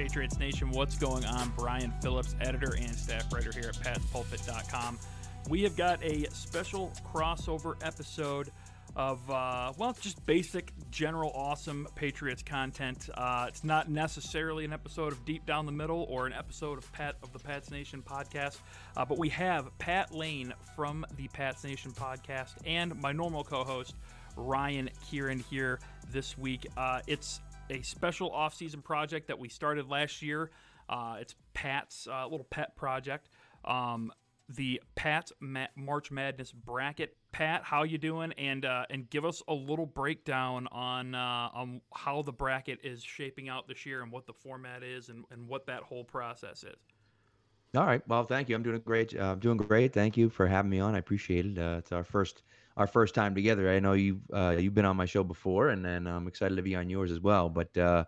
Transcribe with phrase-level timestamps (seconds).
[0.00, 1.52] Patriots Nation, what's going on?
[1.58, 4.98] Brian Phillips, editor and staff writer here at patspulpit.com.
[5.50, 8.50] We have got a special crossover episode
[8.96, 13.10] of, uh, well, just basic, general, awesome Patriots content.
[13.12, 16.90] Uh, it's not necessarily an episode of Deep Down the Middle or an episode of
[16.92, 18.56] Pat of the Pats Nation podcast,
[18.96, 23.96] uh, but we have Pat Lane from the Pats Nation podcast and my normal co-host
[24.34, 25.78] Ryan Kieran here
[26.10, 26.66] this week.
[26.74, 30.50] Uh, it's a special off-season project that we started last year.
[30.88, 33.28] Uh, it's Pat's uh, little pet project.
[33.64, 34.12] Um,
[34.48, 37.16] the Pat Ma- March Madness bracket.
[37.30, 38.32] Pat, how you doing?
[38.32, 43.02] And uh, and give us a little breakdown on uh, on how the bracket is
[43.02, 46.64] shaping out this year and what the format is and, and what that whole process
[46.64, 46.76] is.
[47.76, 48.06] All right.
[48.08, 48.56] Well, thank you.
[48.56, 49.16] I'm doing great.
[49.16, 49.92] Uh, I'm doing great.
[49.92, 50.96] Thank you for having me on.
[50.96, 51.56] I appreciate it.
[51.56, 52.42] Uh, it's our first
[52.76, 53.70] our first time together.
[53.70, 56.62] I know you uh, you've been on my show before, and then I'm excited to
[56.62, 57.48] be on yours as well.
[57.48, 58.04] But uh,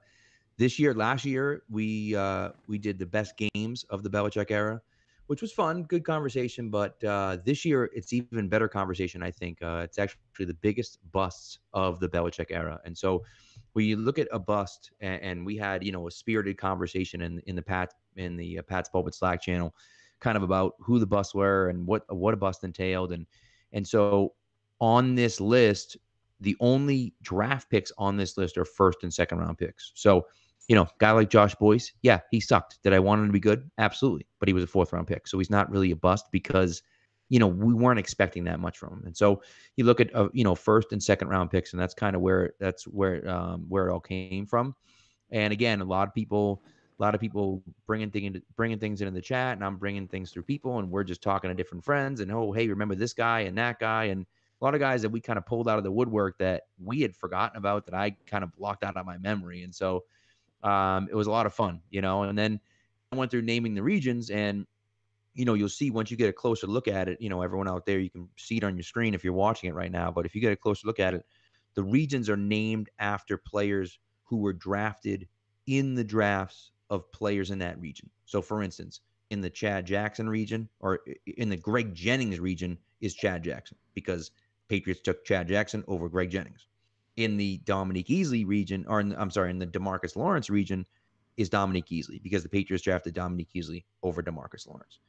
[0.59, 4.81] this year, last year, we uh, we did the best games of the Belichick era,
[5.27, 6.71] which was fun, good conversation.
[6.71, 9.23] But uh, this year, it's even better conversation.
[9.23, 13.25] I think uh, it's actually the biggest busts of the Belichick era, and so
[13.73, 17.23] when you look at a bust, and, and we had you know a spirited conversation
[17.23, 19.75] in in the Pat in the uh, Pat's Pulpit Slack channel,
[20.21, 23.27] kind of about who the busts were and what what a bust entailed, and
[23.73, 24.35] and so
[24.83, 25.97] on this list,
[26.41, 29.93] the only draft picks on this list are first and second round picks.
[29.95, 30.27] So,
[30.67, 32.83] you know, guy like Josh Boyce, yeah, he sucked.
[32.83, 33.71] Did I want him to be good?
[33.79, 34.27] Absolutely.
[34.41, 35.29] But he was a fourth round pick.
[35.29, 36.83] So he's not really a bust because,
[37.29, 39.03] you know, we weren't expecting that much from him.
[39.07, 39.43] And so
[39.77, 42.23] you look at, uh, you know, first and second round picks, and that's kind of
[42.23, 44.75] where that's where um, where it all came from.
[45.31, 46.65] And again, a lot of people,
[46.99, 50.33] a lot of people bringing things bringing things into the chat, and I'm bringing things
[50.33, 53.41] through people, and we're just talking to different friends, and oh, hey, remember this guy
[53.41, 54.27] and that guy, and
[54.63, 57.01] a lot of guys that we kind of pulled out of the woodwork that we
[57.01, 59.65] had forgotten about that I kind of blocked out of my memory.
[59.65, 60.05] And so
[60.63, 62.23] um, it was a lot of fun, you know.
[62.23, 62.61] And then
[63.11, 64.65] I went through naming the regions, and
[65.35, 67.67] you know, you'll see once you get a closer look at it, you know, everyone
[67.67, 70.13] out there, you can see it on your screen if you're watching it right now.
[70.13, 71.27] But if you get a closer look at it,
[71.75, 75.27] the regions are named after players who were drafted
[75.67, 78.09] in the drafts of players in that region.
[78.27, 79.01] So, for instance,
[79.31, 84.31] in the Chad Jackson region or in the Greg Jennings region is Chad Jackson because
[84.73, 86.67] Patriots took Chad Jackson over Greg Jennings.
[87.17, 90.87] In the Dominique Easley region, or in, I'm sorry, in the Demarcus Lawrence region,
[91.37, 95.01] is Dominique Easley because the Patriots drafted Dominique Easley over Demarcus Lawrence.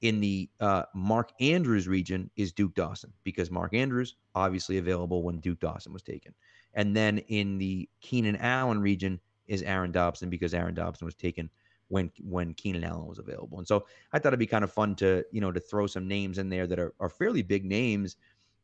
[0.00, 5.38] In the uh, Mark Andrews region is Duke Dawson because Mark Andrews obviously available when
[5.38, 6.34] Duke Dawson was taken.
[6.74, 11.48] And then in the Keenan Allen region is Aaron Dobson because Aaron Dobson was taken
[11.86, 13.58] when when Keenan Allen was available.
[13.58, 16.08] And so I thought it'd be kind of fun to you know to throw some
[16.08, 18.16] names in there that are, are fairly big names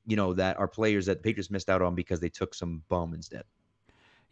[0.08, 2.82] you know, that are players that the Patriots missed out on because they took some
[2.88, 3.44] bum instead.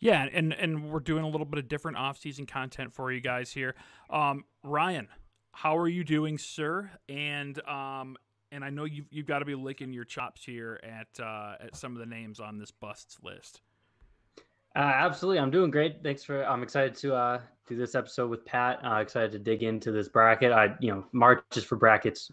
[0.01, 3.53] Yeah, and and we're doing a little bit of different off-season content for you guys
[3.53, 3.75] here.
[4.11, 5.09] Um, Ryan,
[5.53, 6.91] how are you doing, sir?
[7.09, 8.17] And um,
[8.53, 11.77] and I know you've you've got to be licking your chops here at uh, at
[11.77, 13.61] some of the names on this busts list.
[14.75, 16.03] Uh, absolutely, I'm doing great.
[16.03, 16.43] Thanks for.
[16.45, 18.81] I'm excited to uh, do this episode with Pat.
[18.85, 20.53] Uh, excited to dig into this bracket.
[20.53, 22.31] I, you know, March is for brackets.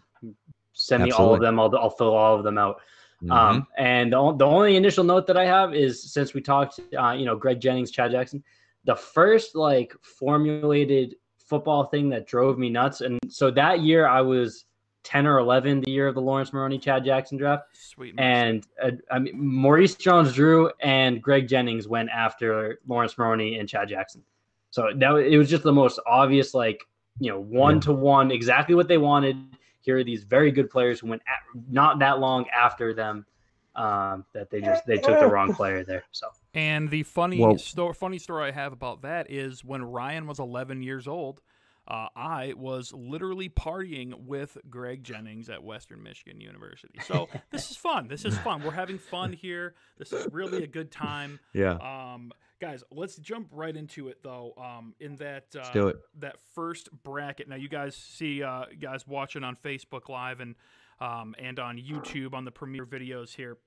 [0.72, 1.58] Send me all of them.
[1.58, 2.80] I'll I'll fill all of them out.
[3.24, 3.32] Mm-hmm.
[3.32, 7.12] Um, and the, the only initial note that I have is since we talked, uh,
[7.12, 8.42] you know, Greg Jennings, Chad Jackson,
[8.84, 13.00] the first like formulated football thing that drove me nuts.
[13.00, 14.66] And so that year I was
[15.04, 17.64] 10 or 11, the year of the Lawrence Maroney, Chad Jackson draft.
[17.72, 18.14] Sweet.
[18.18, 23.68] And uh, I mean, Maurice Jones Drew and Greg Jennings went after Lawrence Maroney and
[23.68, 24.22] Chad Jackson.
[24.70, 26.82] So that it was just the most obvious, like,
[27.20, 29.36] you know, one to one, exactly what they wanted.
[29.84, 31.38] Here are these very good players who went at,
[31.70, 33.26] not that long after them.
[33.76, 36.04] Um, that they just they took the wrong player there.
[36.12, 40.38] So and the funny story, funny story I have about that is when Ryan was
[40.38, 41.40] 11 years old,
[41.86, 46.98] uh, I was literally partying with Greg Jennings at Western Michigan University.
[47.06, 48.08] So this is fun.
[48.08, 48.62] This is fun.
[48.62, 49.74] We're having fun here.
[49.98, 51.40] This is really a good time.
[51.52, 51.74] Yeah.
[51.74, 54.54] Um, guys, let's jump right into it though.
[54.56, 55.96] Um, in that uh, let's do it.
[56.20, 57.48] that first bracket.
[57.48, 60.54] Now you guys see uh, guys watching on Facebook Live and
[61.00, 63.58] um, and on YouTube on the premiere videos here.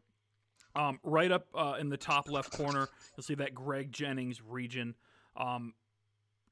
[0.76, 4.96] Um, right up uh, in the top left corner, you'll see that Greg Jennings region.
[5.36, 5.74] Um,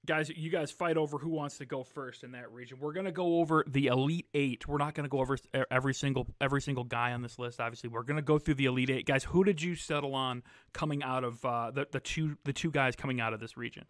[0.05, 2.77] guys, you guys fight over who wants to go first in that region.
[2.79, 4.67] We're gonna go over the elite eight.
[4.67, 5.37] We're not gonna go over
[5.71, 7.59] every single every single guy on this list.
[7.59, 9.05] Obviously, we're gonna go through the elite eight.
[9.05, 10.43] Guys, who did you settle on
[10.73, 13.85] coming out of uh, the the two the two guys coming out of this region?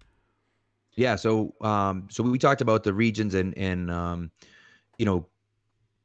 [0.95, 4.31] Yeah, so um, so we talked about the regions and and um,
[4.97, 5.27] you know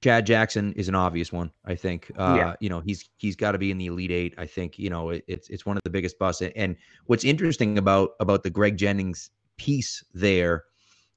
[0.02, 1.50] Chad Jackson is an obvious one.
[1.64, 2.10] I think.
[2.16, 2.54] Uh, yeah.
[2.60, 4.34] You know, he's he's got to be in the elite eight.
[4.38, 4.78] I think.
[4.78, 6.42] You know, it, it's it's one of the biggest busts.
[6.56, 9.30] And what's interesting about about the Greg Jennings
[9.60, 10.64] piece there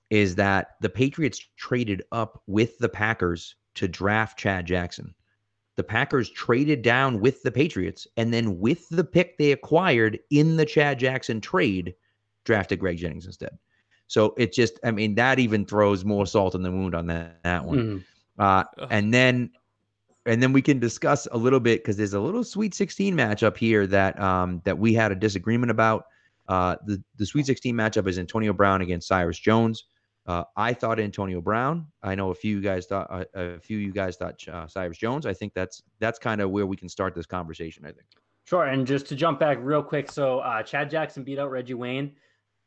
[0.09, 5.15] is that the Patriots traded up with the Packers to draft Chad Jackson.
[5.77, 10.57] The Packers traded down with the Patriots, and then with the pick they acquired in
[10.57, 11.95] the Chad Jackson trade,
[12.43, 13.57] drafted Greg Jennings instead.
[14.07, 17.41] So it just, I mean, that even throws more salt in the wound on that,
[17.43, 17.77] that one.
[17.77, 18.03] Mm.
[18.37, 19.51] Uh, and then
[20.25, 23.57] and then we can discuss a little bit because there's a little Sweet 16 matchup
[23.57, 26.05] here that um, that we had a disagreement about.
[26.47, 29.85] Uh, the the Sweet 16 matchup is Antonio Brown against Cyrus Jones.
[30.25, 31.87] Uh, I thought Antonio Brown.
[32.01, 35.25] I know a few guys thought uh, a few you guys thought uh, Cyrus Jones.
[35.25, 37.85] I think that's that's kind of where we can start this conversation.
[37.85, 38.07] I think.
[38.45, 41.73] Sure, and just to jump back real quick, so uh, Chad Jackson beat out Reggie
[41.73, 42.13] Wayne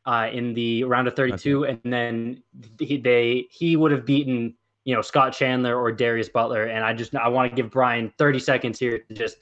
[0.06, 1.79] uh, in the round of 32, okay.
[1.84, 2.43] and then
[2.79, 6.93] he, they he would have beaten you know Scott Chandler or Darius Butler, and I
[6.93, 9.38] just I want to give Brian 30 seconds here to just.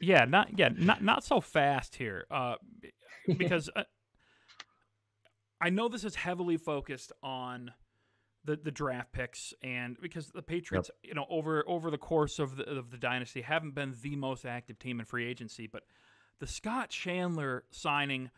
[0.00, 2.54] Yeah, not yeah, not not so fast here, uh,
[3.36, 3.82] because uh,
[5.60, 7.72] I know this is heavily focused on
[8.44, 11.10] the the draft picks, and because the Patriots, yep.
[11.10, 14.44] you know, over over the course of the of the dynasty, haven't been the most
[14.44, 15.82] active team in free agency, but
[16.38, 18.30] the Scott Chandler signing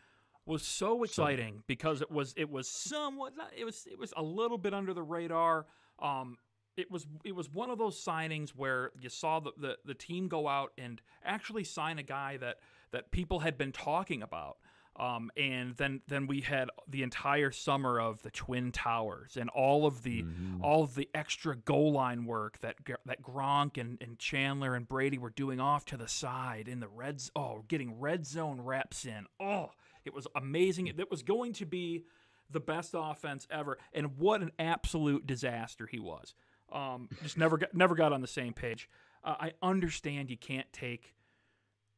[0.45, 4.57] was so exciting because it was it was somewhat it was it was a little
[4.57, 5.67] bit under the radar.
[5.99, 6.37] Um,
[6.77, 10.27] it was it was one of those signings where you saw the, the, the team
[10.27, 12.57] go out and actually sign a guy that
[12.91, 14.57] that people had been talking about.
[14.97, 19.85] Um, and then then we had the entire summer of the Twin Towers and all
[19.85, 20.63] of the mm-hmm.
[20.63, 22.75] all of the extra goal line work that
[23.05, 26.89] that Gronk and, and Chandler and Brady were doing off to the side in the
[26.89, 27.31] reds.
[27.35, 29.27] Oh, getting red zone reps in.
[29.39, 29.71] Oh,
[30.03, 30.87] it was amazing.
[30.87, 32.03] It was going to be
[32.49, 36.33] the best offense ever, and what an absolute disaster he was.
[36.71, 38.89] Um, just never got never got on the same page.
[39.23, 41.15] Uh, I understand you can't take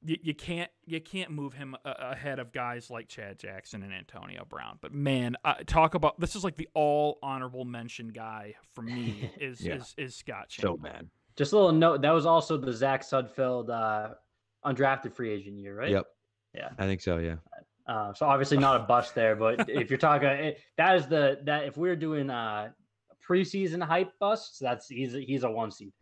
[0.05, 4.45] you, you can't you can't move him ahead of guys like Chad Jackson and Antonio
[4.47, 4.77] Brown.
[4.81, 9.31] But man, uh, talk about this is like the all honorable mention guy for me
[9.39, 9.75] is yeah.
[9.75, 10.49] is, is Scott.
[10.49, 10.77] Chandler.
[10.77, 11.09] So bad.
[11.35, 12.01] Just a little note.
[12.01, 14.13] That was also the Zach Sudfeld uh,
[14.65, 15.89] undrafted free agent year, right?
[15.89, 16.05] Yep.
[16.53, 16.69] Yeah.
[16.77, 17.17] I think so.
[17.17, 17.35] Yeah.
[17.87, 21.39] Uh, so obviously not a bust there, but if you're talking, it, that is the
[21.45, 22.69] that if we're doing uh
[23.27, 25.93] preseason hype busts, that's he's he's a one seed.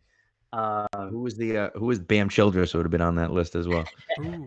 [0.52, 3.54] Uh, who was the uh, who was Bam Childress would have been on that list
[3.54, 3.84] as well.
[4.18, 4.46] All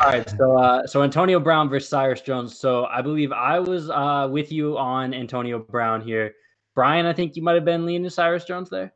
[0.00, 2.58] right, so uh, so Antonio Brown versus Cyrus Jones.
[2.58, 6.34] So I believe I was uh, with you on Antonio Brown here.
[6.74, 8.92] Brian, I think you might have been leaning to Cyrus Jones there.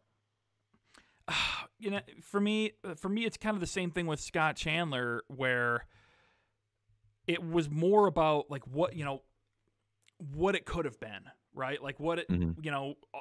[1.83, 5.23] You know, for me, for me, it's kind of the same thing with Scott Chandler,
[5.29, 5.87] where
[7.27, 9.23] it was more about like what you know
[10.19, 11.23] what it could have been
[11.55, 12.53] right like what it mm-hmm.
[12.63, 13.19] you know uh,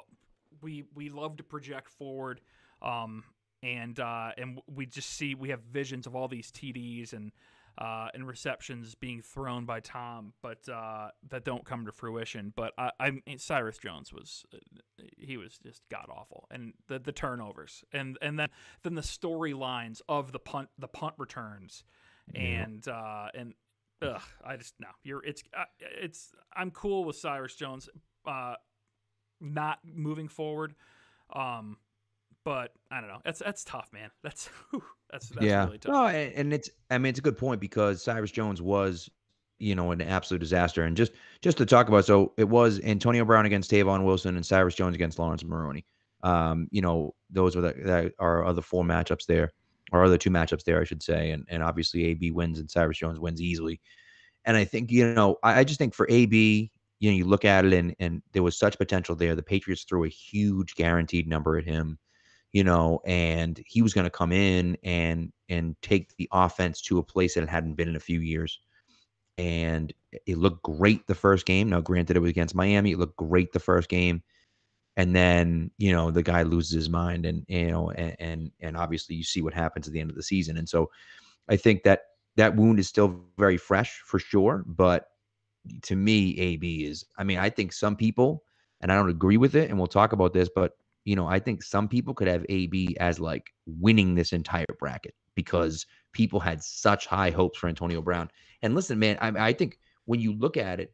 [0.62, 2.40] we we love to project forward
[2.82, 3.24] um
[3.62, 7.32] and uh and we just see we have visions of all these TDs and
[7.78, 12.52] uh, and receptions being thrown by Tom, but uh, that don't come to fruition.
[12.54, 14.58] But I, I mean, Cyrus Jones was uh,
[15.16, 18.48] he was just god awful, and the the turnovers, and and then
[18.82, 21.84] then the storylines of the punt the punt returns,
[22.34, 23.54] and uh, and
[24.02, 24.88] ugh, I just no.
[25.02, 27.88] You're it's uh, it's I'm cool with Cyrus Jones
[28.26, 28.54] uh,
[29.40, 30.74] not moving forward,
[31.34, 31.76] um,
[32.44, 33.20] but I don't know.
[33.24, 34.10] That's that's tough, man.
[34.22, 35.64] That's whew, that's, that's yeah.
[35.64, 35.92] really tough.
[35.92, 39.10] No, and, and it's I mean it's a good point because Cyrus Jones was
[39.60, 40.84] you know an absolute disaster.
[40.84, 41.12] And just
[41.42, 44.96] just to talk about, so it was Antonio Brown against Tavon Wilson and Cyrus Jones
[44.96, 45.84] against Lawrence Maroney.
[46.22, 49.52] Um, you know those are the that are other four matchups there,
[49.92, 51.30] or other two matchups there, I should say.
[51.30, 53.80] And and obviously AB wins and Cyrus Jones wins easily.
[54.44, 57.44] And I think you know I, I just think for AB, you know you look
[57.44, 59.34] at it and and there was such potential there.
[59.34, 61.98] The Patriots threw a huge guaranteed number at him
[62.52, 66.98] you know, and he was going to come in and and take the offense to
[66.98, 68.58] a place that it hadn't been in a few years.
[69.38, 69.92] And
[70.26, 71.70] it looked great the first game.
[71.70, 72.92] Now, granted, it was against Miami.
[72.92, 74.22] It looked great the first game,
[74.96, 78.76] and then you know the guy loses his mind, and you know, and and, and
[78.76, 80.56] obviously you see what happens at the end of the season.
[80.58, 80.90] And so,
[81.48, 82.02] I think that
[82.36, 84.64] that wound is still very fresh for sure.
[84.66, 85.06] But
[85.82, 87.04] to me, AB is.
[87.18, 88.44] I mean, I think some people,
[88.80, 90.72] and I don't agree with it, and we'll talk about this, but
[91.04, 95.14] you know, I think some people could have AB as like winning this entire bracket
[95.34, 98.28] because people had such high hopes for Antonio Brown.
[98.62, 100.92] And listen, man, I, I think when you look at it,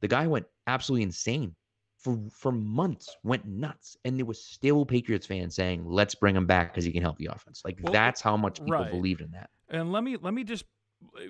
[0.00, 1.54] the guy went absolutely insane
[1.98, 6.46] for for months, went nuts, and there was still Patriots fans saying, "Let's bring him
[6.46, 8.90] back because he can help the offense." Like Well, that's how much people right.
[8.90, 9.50] believed in that.
[9.68, 10.64] And let me let me just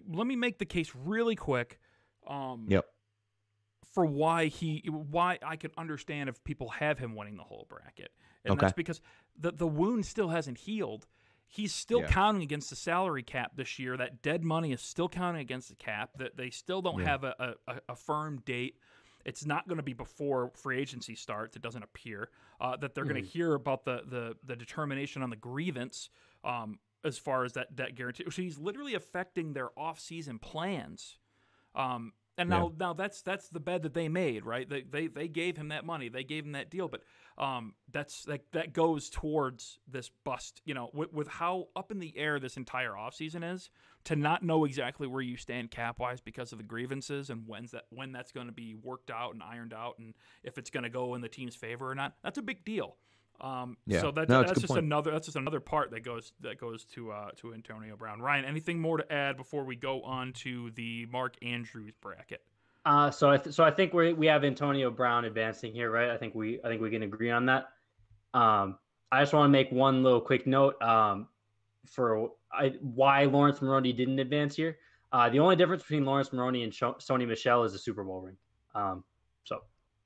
[0.06, 1.78] let me make the case really quick.
[2.28, 2.86] Um, Yep.
[3.94, 8.12] For why he why I can understand if people have him winning the whole bracket,
[8.44, 8.60] and Okay.
[8.60, 9.00] that's because
[9.36, 11.06] the the wound still hasn't healed.
[11.46, 12.08] He's still Yeah.
[12.08, 13.96] counting against the salary cap this year.
[13.96, 16.10] That dead money is still counting against the cap.
[16.18, 17.06] That they still don't Yeah.
[17.06, 18.78] have a, a, a firm date.
[19.24, 21.56] It's not going to be before free agency starts.
[21.56, 22.30] It doesn't appear
[22.60, 26.10] uh, that they're going to hear about the, the the determination on the grievance
[26.44, 28.24] um, as far as that that guarantee.
[28.30, 31.18] So he's literally affecting their off-season plans.
[31.78, 34.68] Um, and now, now that's that's the bed that they made, right?
[34.68, 37.02] They, they they gave him that money, they gave him that deal, but
[37.36, 40.62] um, that's that that goes towards this bust.
[40.64, 43.70] You know, with, with how up in the air this entire offseason is,
[44.04, 47.72] to not know exactly where you stand cap wise because of the grievances and when's
[47.72, 50.84] that when that's going to be worked out and ironed out, and if it's going
[50.84, 52.14] to go in the team's favor or not.
[52.22, 52.98] That's a big deal.
[53.40, 54.00] Um, Yeah.
[54.00, 54.84] So that, No, that's just point.
[54.84, 58.20] another that's just another part that goes that goes to uh, to Antonio Brown.
[58.20, 62.42] Ryan, anything more to add before we go on to the Mark Andrews bracket?
[62.84, 66.10] Uh, so I th- so I think we we have Antonio Brown advancing here, right?
[66.10, 67.68] I think we I think we can agree on that.
[68.34, 68.78] Um,
[69.12, 71.28] I just want to make one little quick note um,
[71.86, 74.78] for I, why Lawrence Maroney didn't advance here.
[75.12, 78.20] Uh, the only difference between Lawrence Maroney and Sho- Sony Michel is a Super Bowl
[78.20, 78.36] ring.
[78.74, 79.07] Um, so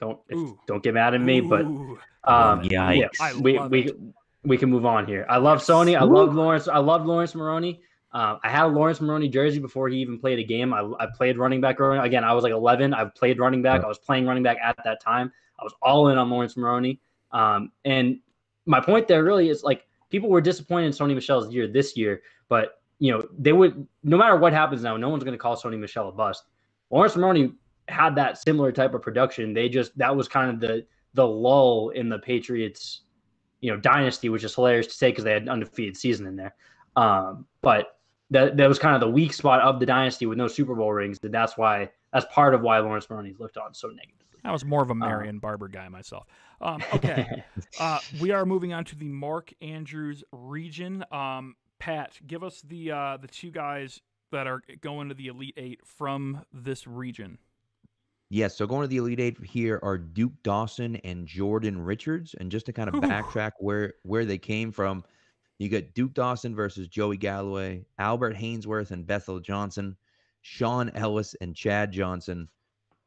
[0.02, 2.72] don't if, don't get mad at me, but um, love it.
[2.72, 3.96] yeah, we we it.
[4.42, 5.24] we can move on here.
[5.28, 5.96] I love Sony.
[5.96, 6.66] I love Lawrence.
[6.66, 7.80] I love Lawrence Maroney.
[8.12, 10.74] Uh, I had a Lawrence Maroney jersey before he even played a game.
[10.74, 12.00] I, I played running back growing.
[12.00, 12.92] Again, I was like 11.
[12.92, 13.84] I played running back.
[13.84, 15.32] I was playing running back at that time.
[15.58, 17.00] I was all in on Lawrence Maroney.
[17.30, 18.18] Um, and
[18.66, 22.22] my point there really is like people were disappointed in Sony Michel's year this year,
[22.48, 25.56] but you know they would no matter what happens now, no one's going to call
[25.56, 26.44] Sony Michel a bust.
[26.90, 27.54] Lawrence Maroney
[27.88, 29.52] had that similar type of production.
[29.52, 33.02] They just that was kind of the the lull in the Patriots,
[33.60, 36.36] you know, dynasty, which is hilarious to say because they had an undefeated season in
[36.36, 36.54] there.
[36.96, 37.98] Um, but
[38.30, 40.92] that that was kind of the weak spot of the dynasty with no Super Bowl
[40.92, 41.18] rings.
[41.22, 44.18] And that's why that's part of why Lawrence Maroney's looked on so negatively.
[44.44, 46.26] I was more of a Marion Barber guy myself.
[46.60, 47.44] Um, okay,
[47.78, 51.04] uh, we are moving on to the Mark Andrews region.
[51.12, 54.00] Um, Pat, give us the uh, the two guys
[54.32, 57.38] that are going to the Elite Eight from this region.
[58.32, 62.34] Yes, so going to the Elite Eight here are Duke Dawson and Jordan Richards.
[62.40, 65.04] And just to kind of backtrack where where they came from,
[65.58, 69.98] you got Duke Dawson versus Joey Galloway, Albert Haynesworth and Bethel Johnson,
[70.40, 72.48] Shaun Ellis and Chad Johnson,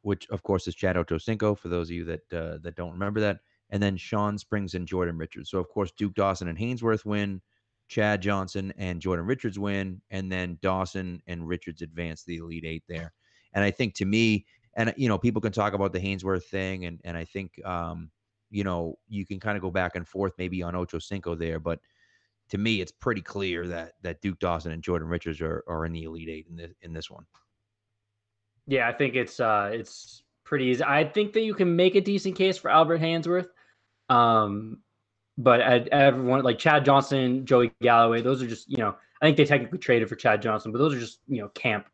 [0.04, 3.20] which of course is Chad Ochocinco for those of you that uh, that don't remember
[3.20, 3.40] that,
[3.72, 5.50] and then Shawn Springs and Jordan Richards.
[5.50, 7.42] So of course Duke Dawson and Hainsworth win,
[7.88, 12.84] Chad Johnson and Jordan Richards win, and then Dawson and Richards advance the Elite Eight
[12.88, 13.12] there.
[13.54, 16.86] And I think to me, and you know, people can talk about the Haynesworth thing,
[16.86, 18.12] and and I think um,
[18.50, 21.60] you know, you can kind of go back and forth maybe on Ocho Cinco there,
[21.60, 21.80] but
[22.50, 25.94] to me, it's pretty clear that that Duke Dawson and Jordan Richards are, are in
[25.94, 27.26] the Elite Eight in this in this one.
[28.68, 30.84] Yeah, I think it's uh it's pretty easy.
[30.84, 33.48] I think that you can make a decent case for Albert Haynesworth.
[34.10, 34.80] Um
[35.38, 39.36] but at everyone like Chad Johnson, Joey Galloway, those are just, you know, I think
[39.36, 41.88] they technically traded for Chad Johnson, but those are just, you know, camp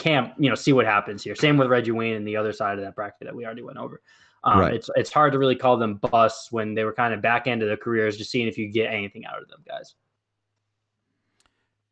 [0.00, 1.36] camp, you know, see what happens here.
[1.36, 3.78] Same with Reggie Wayne and the other side of that bracket that we already went
[3.78, 4.00] over.
[4.42, 4.74] Um, Right.
[4.74, 7.62] it's it's hard to really call them busts when they were kind of back end
[7.62, 9.94] of their careers, just seeing if you get anything out of them guys.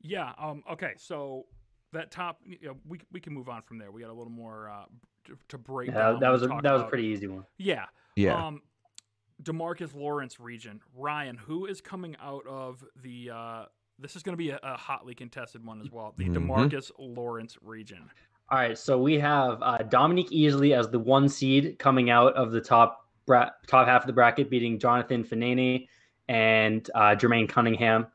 [0.00, 0.32] Yeah.
[0.38, 0.62] Um.
[0.72, 0.94] Okay.
[0.96, 1.44] So
[1.92, 3.90] that top, you know, we we can move on from there.
[3.90, 4.84] We got a little more uh,
[5.26, 6.12] to, to break Yeah, down.
[6.14, 7.44] that, that was a that was a pretty easy one.
[7.58, 7.84] Yeah.
[8.16, 8.46] Yeah.
[8.46, 8.62] Um,
[9.42, 10.80] Demarcus Lawrence region.
[10.96, 13.30] Ryan, who is coming out of the?
[13.30, 13.64] Uh,
[13.98, 16.14] this is going to be a, a, hotly contested one as well.
[16.16, 16.50] The mm-hmm.
[16.50, 18.08] Demarcus Lawrence region.
[18.50, 22.50] All right, so we have uh, Dominique Easley as the one seed coming out of
[22.52, 25.86] the top bra- top half of the bracket, beating Jonathan Fanene
[26.28, 28.06] and uh, Jermaine Cunningham,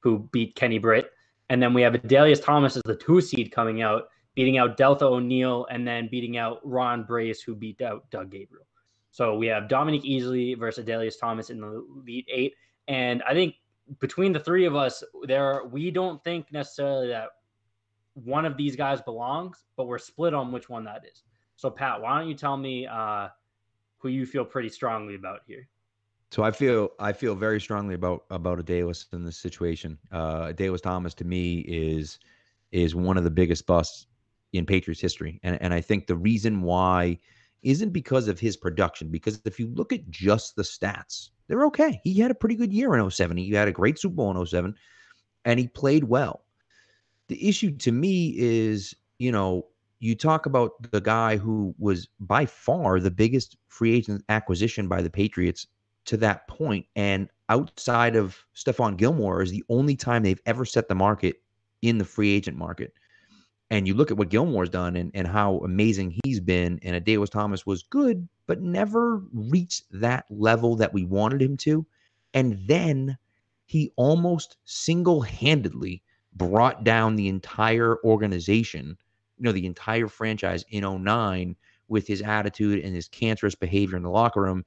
[0.00, 1.10] who beat Kenny Britt.
[1.50, 5.04] And then we have Adalius Thomas as the two seed coming out, beating out Delta
[5.04, 8.64] O'Neal, and then beating out Ron Brace, who beat out Doug Gabriel.
[9.10, 12.54] So we have Dominique Easley versus Adalius Thomas in the Elite Eight.
[12.88, 13.56] And I think
[14.00, 17.28] between the three of us, there we don't think necessarily that
[18.14, 21.22] one of these guys belongs, but we're split on which one that is.
[21.56, 23.28] So Pat, why don't you tell me uh,
[23.98, 25.68] who you feel pretty strongly about here?
[26.30, 29.98] So I feel I feel very strongly about about a Adalius in this situation.
[30.10, 32.18] Uh, Adalius Thomas to me is
[32.70, 34.06] is one of the biggest busts
[34.54, 37.18] in Patriots history, and and I think the reason why
[37.62, 39.08] isn't because of his production.
[39.08, 42.00] Because if you look at just the stats, they're okay.
[42.04, 43.36] He had a pretty good year in 07.
[43.36, 44.74] He had a great Super Bowl in 07,
[45.44, 46.44] and he played well.
[47.28, 49.66] The issue to me is, you know,
[50.00, 55.00] you talk about the guy who was by far the biggest free agent acquisition by
[55.00, 55.68] the Patriots
[56.06, 60.88] to that point, and outside of Stephon Gilmore is the only time they've ever set
[60.88, 61.36] the market
[61.82, 62.92] in the free agent market.
[63.72, 66.78] And you look at what Gilmore's done and, and how amazing he's been.
[66.82, 71.86] And Adalius Thomas was good, but never reached that level that we wanted him to.
[72.34, 73.16] And then
[73.64, 76.02] he almost single handedly
[76.34, 78.98] brought down the entire organization,
[79.38, 81.56] you know, the entire franchise in 09
[81.88, 84.66] with his attitude and his cancerous behavior in the locker room.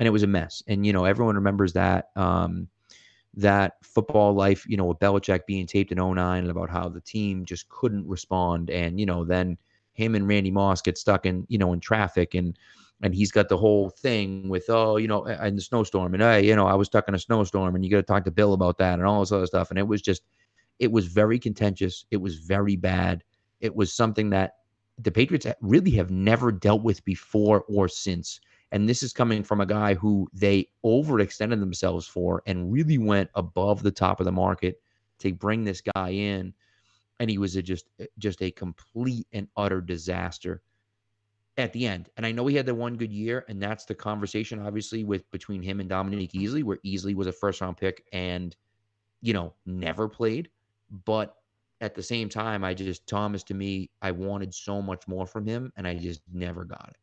[0.00, 0.60] And it was a mess.
[0.66, 2.08] And, you know, everyone remembers that.
[2.16, 2.66] Um,
[3.34, 7.00] that football life, you know, with Belichick being taped in 09 and about how the
[7.00, 8.70] team just couldn't respond.
[8.70, 9.56] And, you know, then
[9.92, 12.58] him and Randy Moss get stuck in, you know, in traffic and,
[13.02, 16.44] and he's got the whole thing with, oh, you know, in the snowstorm and, hey,
[16.44, 18.52] you know, I was stuck in a snowstorm and you got to talk to Bill
[18.52, 19.70] about that and all this other stuff.
[19.70, 20.22] And it was just,
[20.78, 22.04] it was very contentious.
[22.10, 23.22] It was very bad.
[23.60, 24.54] It was something that
[24.98, 28.40] the Patriots really have never dealt with before or since.
[28.72, 33.30] And this is coming from a guy who they overextended themselves for and really went
[33.34, 34.80] above the top of the market
[35.18, 36.54] to bring this guy in.
[37.18, 40.62] And he was a just eh, just a complete and utter disaster
[41.58, 42.08] at the end.
[42.16, 45.30] And I know he had the one good year, and that's the conversation, obviously, with
[45.30, 48.56] between him and Dominique Easley, where Easley was a first round pick and
[49.20, 50.50] you know never played.
[51.04, 51.36] But
[51.80, 55.46] at the same time, I just Thomas to me, I wanted so much more from
[55.46, 56.96] him, and I just never got it.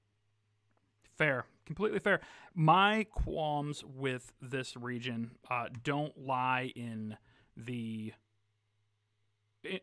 [1.17, 2.21] Fair completely fair.
[2.56, 7.17] My qualms with this region uh, don't lie in
[7.56, 8.13] the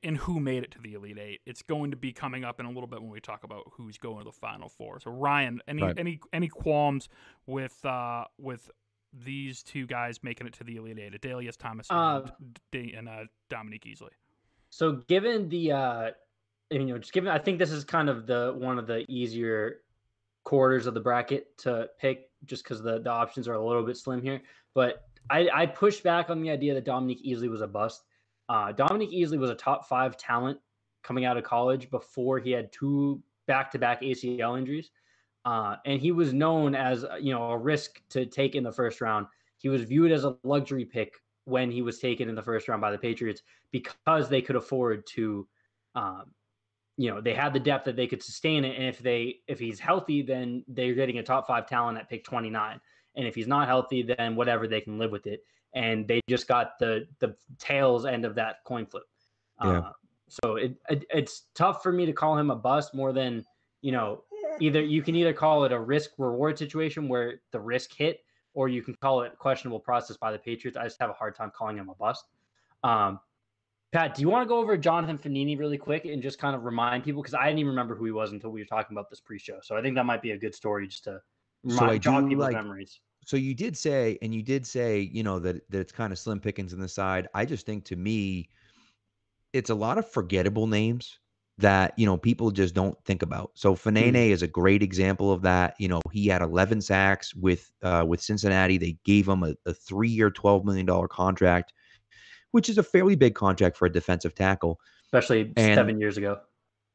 [0.02, 1.40] in who made it to the Elite Eight.
[1.46, 3.98] It's going to be coming up in a little bit when we talk about who's
[3.98, 4.98] going to the Final Four.
[4.98, 5.96] So Ryan, any right.
[5.96, 7.08] any any qualms
[7.46, 8.70] with uh, with
[9.12, 11.20] these two guys making it to the Elite Eight?
[11.20, 12.22] Adalius Thomas uh,
[12.72, 14.10] and, and uh, Dominique Easley.
[14.70, 16.10] So given the uh,
[16.70, 19.80] you know, just given, I think this is kind of the one of the easier
[20.44, 23.96] quarters of the bracket to pick just because the, the options are a little bit
[23.96, 24.40] slim here.
[24.74, 28.04] But I, I pushed back on the idea that Dominique Easley was a bust.
[28.48, 30.58] Uh, Dominique Easley was a top five talent
[31.02, 34.90] coming out of college before he had two back to back ACL injuries.
[35.44, 39.00] Uh, and he was known as you know a risk to take in the first
[39.00, 39.26] round.
[39.58, 42.80] He was viewed as a luxury pick when he was taken in the first round
[42.80, 45.46] by the Patriots because they could afford to
[45.94, 46.24] um,
[46.96, 48.76] you know they had the depth that they could sustain it.
[48.76, 52.24] And if they if he's healthy then they're getting a top five talent at pick
[52.24, 52.80] 29
[53.16, 55.44] and if he's not healthy then whatever they can live with it.
[55.74, 59.04] And they just got the the tails end of that coin flip.
[59.62, 59.78] Yeah.
[59.78, 59.92] Uh,
[60.28, 63.44] so it, it it's tough for me to call him a bust more than
[63.82, 64.22] you know
[64.60, 68.20] either you can either call it a risk reward situation where the risk hit
[68.54, 70.76] or you can call it questionable process by the patriots.
[70.76, 72.24] I just have a hard time calling him a bust.
[72.84, 73.18] Um,
[73.94, 76.64] Pat, do you want to go over Jonathan Fanene really quick and just kind of
[76.64, 77.22] remind people?
[77.22, 79.58] Because I didn't even remember who he was until we were talking about this pre-show.
[79.62, 81.20] So I think that might be a good story just to
[81.62, 82.98] remind, so jog people's like, memories.
[83.24, 86.18] So you did say, and you did say, you know, that that it's kind of
[86.18, 87.28] slim pickings in the side.
[87.34, 88.48] I just think to me,
[89.52, 91.20] it's a lot of forgettable names
[91.58, 93.52] that you know people just don't think about.
[93.54, 94.30] So Fanene mm.
[94.30, 95.76] is a great example of that.
[95.78, 98.76] You know, he had 11 sacks with uh, with Cincinnati.
[98.76, 101.72] They gave him a, a three-year, 12 million dollar contract
[102.54, 106.38] which is a fairly big contract for a defensive tackle, especially and, seven years ago.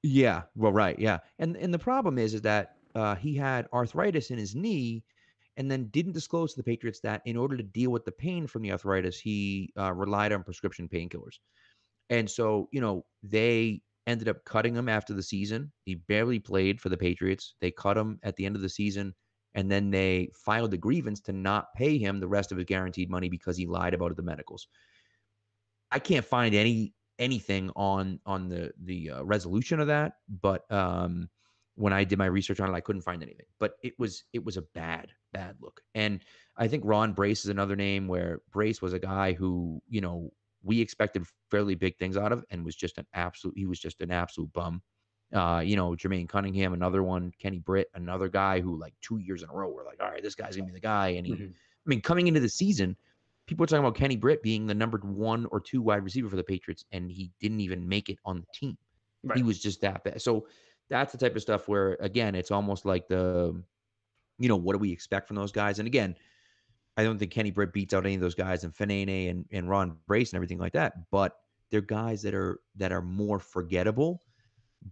[0.04, 4.32] Yeah, well, right, yeah, and and the problem is is that uh, he had arthritis
[4.32, 5.04] in his knee,
[5.58, 8.48] and then didn't disclose to the Patriots that in order to deal with the pain
[8.48, 11.40] from the arthritis, he uh, relied on prescription painkillers,
[12.10, 15.74] and so you know they ended up cutting him after the season.
[15.84, 17.56] He barely played for the Patriots.
[17.60, 19.14] They cut him at the end of the season,
[19.56, 23.10] and then they filed a grievance to not pay him the rest of his guaranteed
[23.10, 24.66] money because he lied about the medicals.
[25.92, 31.30] I can't find any anything on on the the uh, resolution of that, but um,
[31.76, 33.46] when I did my research on it, I couldn't find anything.
[33.60, 36.22] But it was it was a bad bad look, and
[36.58, 40.32] I think Ron Brace is another name where Brace was a guy who you know
[40.64, 44.02] we expected fairly big things out of, and was just an absolute he was just
[44.02, 44.82] an absolute bum.
[45.32, 49.44] Uh, you know, Jermaine Cunningham, another one, Kenny Britt, another guy who like two years
[49.44, 51.10] in a row we're like, all right, this guy's gonna be the guy.
[51.10, 51.46] And he, mm-hmm.
[51.46, 52.98] I mean, coming into the season,
[53.50, 56.36] people are talking about Kenny Britt being the number one or two wide receiver for
[56.36, 58.78] the Patriots, and he didn't even make it on the team.
[59.24, 59.38] Right.
[59.38, 60.22] He was just that bad.
[60.22, 60.48] So
[60.90, 63.62] that's the type of stuff where, again, it's almost like the,
[64.38, 65.80] you know, what do we expect from those guys?
[65.80, 66.16] And again,
[66.96, 69.70] I don't think Kenny Britt beats out any of those guys and Fanene and, and
[69.70, 71.36] Ron Brace and everything like that, but
[71.72, 74.22] they're guys that are that are more forgettable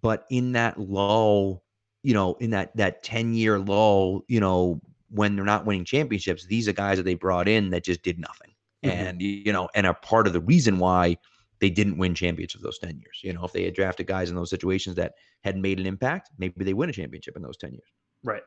[0.01, 1.63] but in that lull,
[2.03, 6.45] you know, in that that 10 year lull, you know, when they're not winning championships,
[6.45, 8.53] these are guys that they brought in that just did nothing.
[8.83, 8.99] Mm-hmm.
[8.99, 11.17] And you know, and are part of the reason why
[11.59, 13.21] they didn't win championships those 10 years.
[13.23, 16.29] You know, if they had drafted guys in those situations that had made an impact,
[16.37, 17.87] maybe they win a championship in those 10 years.
[18.23, 18.43] Right.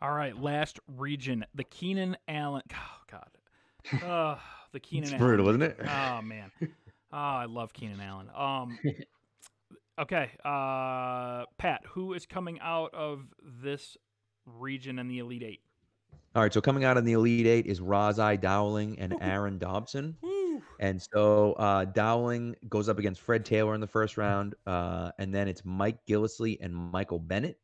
[0.00, 2.62] All right, last region, the Keenan Allen.
[2.72, 4.36] Oh God, uh,
[4.72, 5.04] the Keenan.
[5.04, 5.24] It's Allen.
[5.24, 5.78] brutal, isn't it?
[5.80, 6.66] Oh man, oh,
[7.12, 8.28] I love Keenan Allen.
[8.36, 8.78] Um,
[9.98, 13.96] Okay, uh, Pat, who is coming out of this
[14.44, 15.60] region in the Elite Eight?
[16.36, 20.18] All right, so coming out in the Elite Eight is Ras-I Dowling and Aaron Dobson.
[20.78, 24.54] And so uh, Dowling goes up against Fred Taylor in the first round.
[24.66, 27.58] Uh, and then it's Mike Gillislee and Michael Bennett.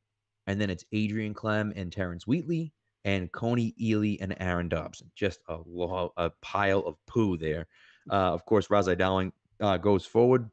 [0.47, 2.73] And then it's Adrian Klemm and Terrence Wheatley
[3.05, 5.11] and Kony Ealy and Aaron Dobson.
[5.15, 7.67] Just a, lo- a pile of poo there.
[8.11, 10.49] Uh, of course, Ras-I Dowling uh, goes forward.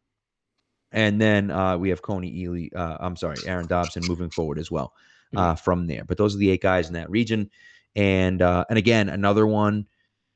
[0.92, 2.76] And then uh, we have Kony Ealy.
[2.76, 4.92] Uh, I'm sorry, Aaron Dobson moving forward as well
[5.38, 5.64] uh, mm-hmm.
[5.64, 6.04] from there.
[6.04, 7.50] But those are the eight guys in that region.
[7.96, 9.88] And uh, and again, another one,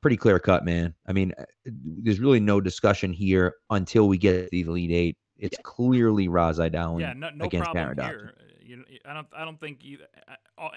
[0.01, 0.93] pretty clear cut, man.
[1.07, 5.17] I mean, uh, there's really no discussion here until we get the Elite Eight.
[5.37, 5.63] It's yeah.
[5.63, 8.31] clearly Ras-I Dowling yeah, no, no against Aaron Dobson.
[8.61, 9.27] You I don't.
[9.35, 10.05] I don't think either,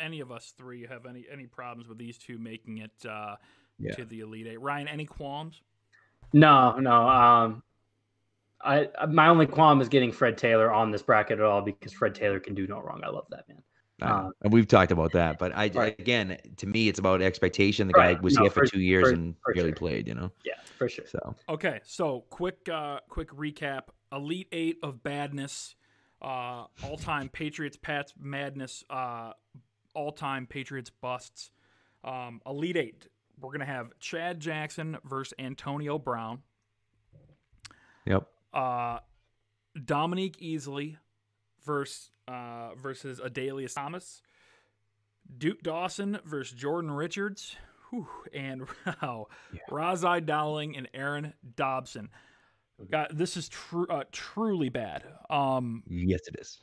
[0.00, 3.36] any of us three have any any problems with these two making it uh,
[3.78, 3.94] yeah.
[3.94, 4.60] to the Elite Eight.
[4.60, 5.62] Ryan, any qualms?
[6.32, 7.08] No, no.
[7.08, 7.62] Um,
[8.60, 12.14] I my only qualm is getting Fred Taylor on this bracket at all because Fred
[12.14, 13.02] Taylor can do no wrong.
[13.04, 13.62] I love that man.
[14.02, 15.98] Um, and we've talked about that, but I right.
[15.98, 17.88] again, to me, it's about expectation.
[17.88, 18.16] The right.
[18.16, 19.76] guy was no, here for, for two years for, and for barely sure.
[19.76, 20.06] played.
[20.06, 20.32] You know.
[20.44, 21.06] Yeah, for sure.
[21.06, 25.76] So okay, so quick, uh, quick recap: Elite Eight of badness,
[26.20, 29.32] uh, all-time Patriots Pats madness, uh,
[29.94, 31.50] all-time Patriots busts.
[32.04, 33.08] Um, Elite Eight.
[33.40, 36.42] We're gonna have Chad Jackson versus Antonio Brown.
[38.04, 38.28] Yep.
[38.52, 38.98] Uh,
[39.84, 40.96] Dominique Easley
[41.66, 44.22] versus uh, versus Adalius Thomas.
[45.38, 47.56] Duke Dawson versus Jordan Richards.
[47.90, 48.66] Whew, and
[49.02, 49.60] wow, yeah.
[49.70, 52.08] Ras-I Dowling and Aaron Dobson.
[52.90, 55.04] God, this is true, uh, truly bad.
[55.30, 56.58] Um, yes, it is.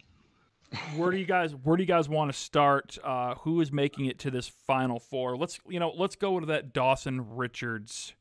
[0.96, 2.98] where do you guys Where do you guys want to start?
[3.04, 5.38] Uh, who is making it to this final four?
[5.38, 8.14] Let's you know, let's go to that Dawson Richards.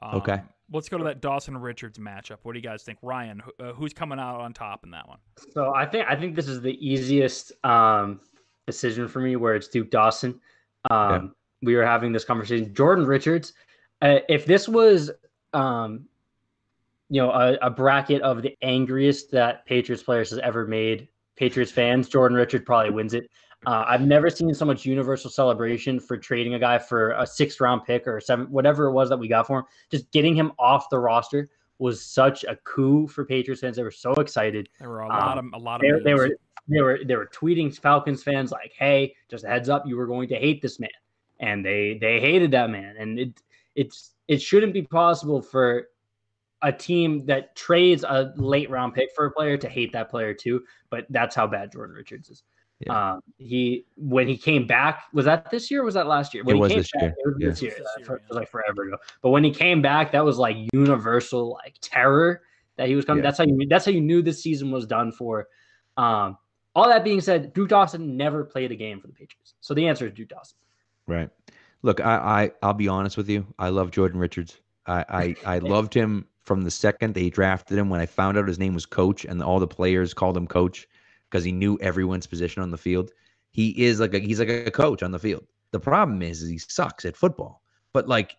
[0.00, 0.42] Um, okay.
[0.72, 2.38] Let's go to that Dawson Richards matchup.
[2.42, 3.42] What do you guys think, Ryan?
[3.60, 5.18] Uh, who's coming out on top in that one?
[5.52, 8.20] So I think I think this is the easiest um,
[8.66, 10.40] decision for me, where it's Duke Dawson.
[10.90, 11.20] Um, yeah.
[11.62, 12.74] We were having this conversation.
[12.74, 13.52] Jordan Richards.
[14.00, 15.12] Uh, if this was,
[15.52, 16.06] um,
[17.08, 21.06] you know, a, a, bracket of the angriest that Patriots players has ever made
[21.36, 23.30] Patriots fans, Jordan Richards probably wins it.
[23.66, 27.60] Uh, I've never seen so much universal celebration for trading a guy for a six
[27.60, 29.64] round pick or seven, whatever it was that we got for him.
[29.90, 31.48] Just getting him off the roster
[31.78, 33.76] was such a coup for Patriots fans.
[33.76, 34.68] They were so excited.
[34.80, 36.30] There were a lot um, of a lot of they, they, were
[36.68, 40.06] they were they were tweeting Falcons fans like, "Hey, just a heads up, you were
[40.06, 40.90] going to hate this man,"
[41.40, 42.96] and they they hated that man.
[42.98, 43.42] And it
[43.76, 45.88] it's it shouldn't be possible for
[46.62, 50.34] a team that trades a late round pick for a player to hate that player
[50.34, 50.62] too.
[50.90, 52.42] But that's how bad Jordan Richards is.
[52.86, 53.12] Yeah.
[53.12, 55.84] Um, he when he came back was that this year?
[55.84, 56.42] was that last year?
[56.42, 57.14] When it he was came this back, year.
[57.16, 57.48] It was yeah.
[57.48, 57.76] this year.
[58.06, 58.96] That was like forever ago.
[59.20, 62.42] But when he came back, that was like universal like terror
[62.76, 63.22] that he was coming.
[63.22, 63.30] Yeah.
[63.30, 65.48] That's how you that's how you knew this season was done for.
[65.96, 66.38] Um,
[66.74, 69.54] all that being said, Duke Dawson never played a game for the Patriots.
[69.60, 70.56] So the answer is Duke Dawson.
[71.06, 71.28] Right.
[71.82, 73.46] Look, I, I I'll be honest with you.
[73.58, 74.58] I love Jordan Richards.
[74.86, 77.90] I I, I loved him from the second they drafted him.
[77.90, 80.88] When I found out his name was Coach and all the players called him Coach
[81.32, 83.10] because he knew everyone's position on the field.
[83.50, 85.46] He is like a he's like a coach on the field.
[85.70, 87.62] The problem is, is he sucks at football.
[87.94, 88.36] But like,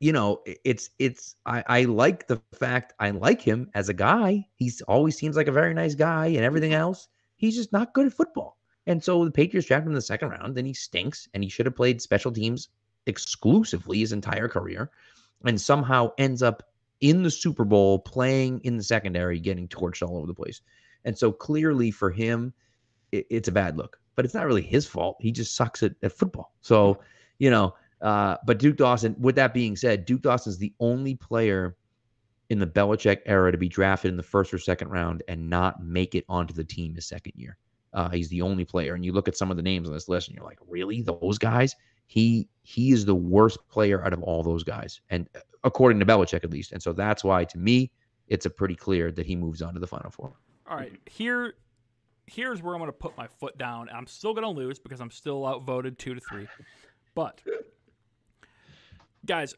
[0.00, 4.46] you know, it's it's I, I like the fact I like him as a guy.
[4.56, 7.08] He's always seems like a very nice guy and everything else.
[7.36, 8.58] He's just not good at football.
[8.86, 10.56] And so the Patriots drafted him in the second round.
[10.56, 12.68] Then he stinks, and he should have played special teams
[13.06, 14.90] exclusively his entire career,
[15.44, 16.62] and somehow ends up
[17.00, 20.60] in the Super Bowl playing in the secondary, getting torched all over the place.
[21.04, 22.52] And so clearly for him,
[23.12, 23.98] it, it's a bad look.
[24.16, 25.16] But it's not really his fault.
[25.20, 26.54] He just sucks at, at football.
[26.60, 27.00] So,
[27.38, 31.14] you know, uh, but Duke Dawson, with that being said, Duke Dawson is the only
[31.14, 31.76] player
[32.50, 35.82] in the Belichick era to be drafted in the first or second round and not
[35.82, 37.56] make it onto the team his second year.
[37.92, 38.94] Uh, he's the only player.
[38.94, 41.02] And you look at some of the names on this list and you're like, really?
[41.02, 41.74] Those guys?
[42.06, 45.00] He he is the worst player out of all those guys.
[45.10, 46.72] And uh, according to Belichick at least.
[46.72, 47.90] And so that's why to me,
[48.28, 50.34] it's a pretty clear that he moves on to the final four.
[50.66, 50.92] All right.
[50.92, 51.10] Mm-hmm.
[51.10, 51.54] Here
[52.26, 53.88] here's where I'm gonna put my foot down.
[53.94, 56.48] I'm still gonna lose because I'm still outvoted two to three.
[57.14, 57.42] But
[59.24, 59.54] guys,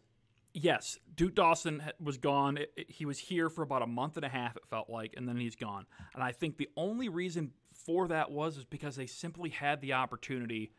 [0.53, 2.59] yes, Duke Dawson was gone.
[2.59, 5.15] It, it, he was here for about a month and a half, it felt like,
[5.17, 5.87] and then he's gone.
[6.15, 9.93] And I think the only reason for that was is because they simply had the
[9.93, 10.73] opportunity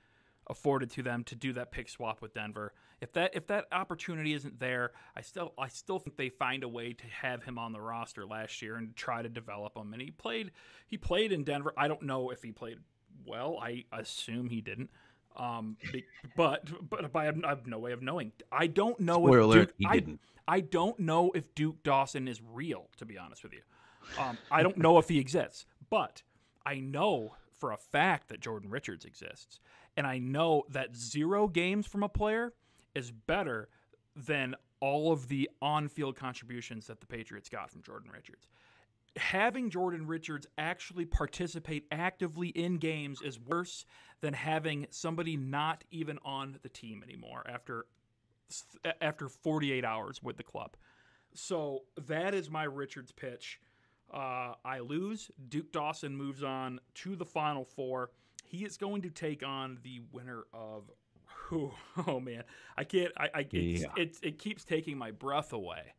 [0.50, 2.74] afforded to them to do that pick swap with Denver.
[3.02, 6.68] If that if that opportunity isn't there, I still I still think they find a
[6.68, 9.94] way to have him on the roster last year and try to develop him.
[9.94, 10.52] And he played
[10.88, 11.74] he played in Denver.
[11.78, 12.80] I don't know if he played
[13.26, 13.60] well.
[13.62, 14.90] I assume he didn't.
[15.36, 15.78] Um,
[16.36, 18.32] but but, I, have, I, have, no way of knowing.
[18.52, 20.20] I don't know Spoiler if alert, he didn't.
[20.48, 22.90] I, I don't know if Duke Dawson is real.
[22.98, 23.62] To be honest with you,
[24.20, 26.24] um, I don't know if he exists, but
[26.66, 29.60] I know for a fact that Jordan Richards exists,
[29.98, 32.54] and I know that zero games from a player
[32.96, 33.68] is better
[34.16, 38.48] than all of the on-field contributions that the Patriots got from Jordan Richards
[39.18, 43.86] having Jordan Richards actually participate actively in games is worse
[44.22, 47.86] than having somebody not even on the team anymore after
[49.02, 50.78] after 48 hours with the club.
[51.34, 53.60] So that is my Richards pitch.
[54.14, 55.30] Uh, I lose.
[55.50, 58.12] Duke Dawson moves on to the final four.
[58.48, 60.90] He is going to take on the winner of.
[61.50, 61.72] Who,
[62.08, 62.44] oh man,
[62.78, 63.12] I can't.
[63.18, 63.88] I, I yeah.
[63.96, 65.94] it, it keeps taking my breath away.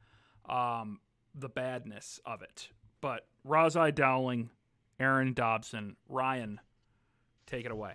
[0.49, 1.01] Um,
[1.35, 2.69] the badness of it.
[3.01, 4.51] But Ras-I Dowling,
[4.99, 6.61] Aaron Dobson, Ryan,
[7.47, 7.93] take it away.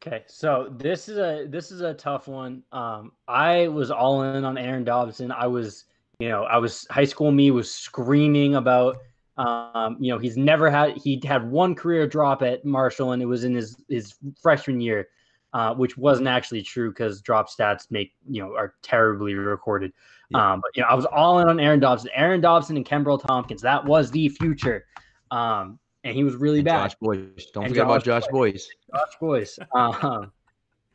[0.00, 2.62] Okay, so this is a this is a tough one.
[2.70, 5.32] Um, I was all in on Aaron Dobson.
[5.32, 5.86] I was,
[6.20, 8.98] you know, I was high school me was screaming about.
[9.38, 13.26] Um, you know, he's never had he had one career drop at Marshall, and it
[13.26, 15.08] was in his his freshman year,
[15.52, 19.92] uh, which wasn't actually true because drop stats make you know are terribly recorded.
[20.30, 20.52] Yeah.
[20.52, 23.24] Um, but you know, I was all in on Aaron Dobson, Aaron Dobson, and Kenbrell
[23.24, 23.62] Thompkins.
[23.62, 24.84] That was the future.
[25.30, 26.90] Um, and he was really and bad.
[26.90, 27.46] Josh Boyce.
[27.52, 28.68] Don't and forget Josh about Josh Boyce.
[28.94, 29.58] Josh Boyce.
[29.74, 30.26] Uh-huh.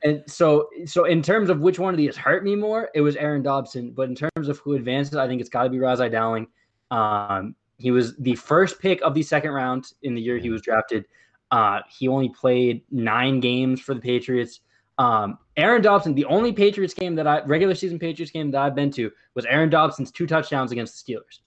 [0.04, 3.16] and so, so in terms of which one of these hurt me more, it was
[3.16, 3.92] Aaron Dobson.
[3.92, 6.48] But in terms of who advances, I think it's got to be Ras-I Dowling.
[6.92, 10.62] Um, he was the first pick of the second round in the year he was
[10.62, 11.04] drafted.
[11.52, 14.62] Uh, he only played nine games for the Patriots.
[14.98, 18.74] Um, Aaron Dobson, the only Patriots game that I regular season Patriots game that I've
[18.74, 21.40] been to was Aaron Dobson's two touchdowns against the Steelers.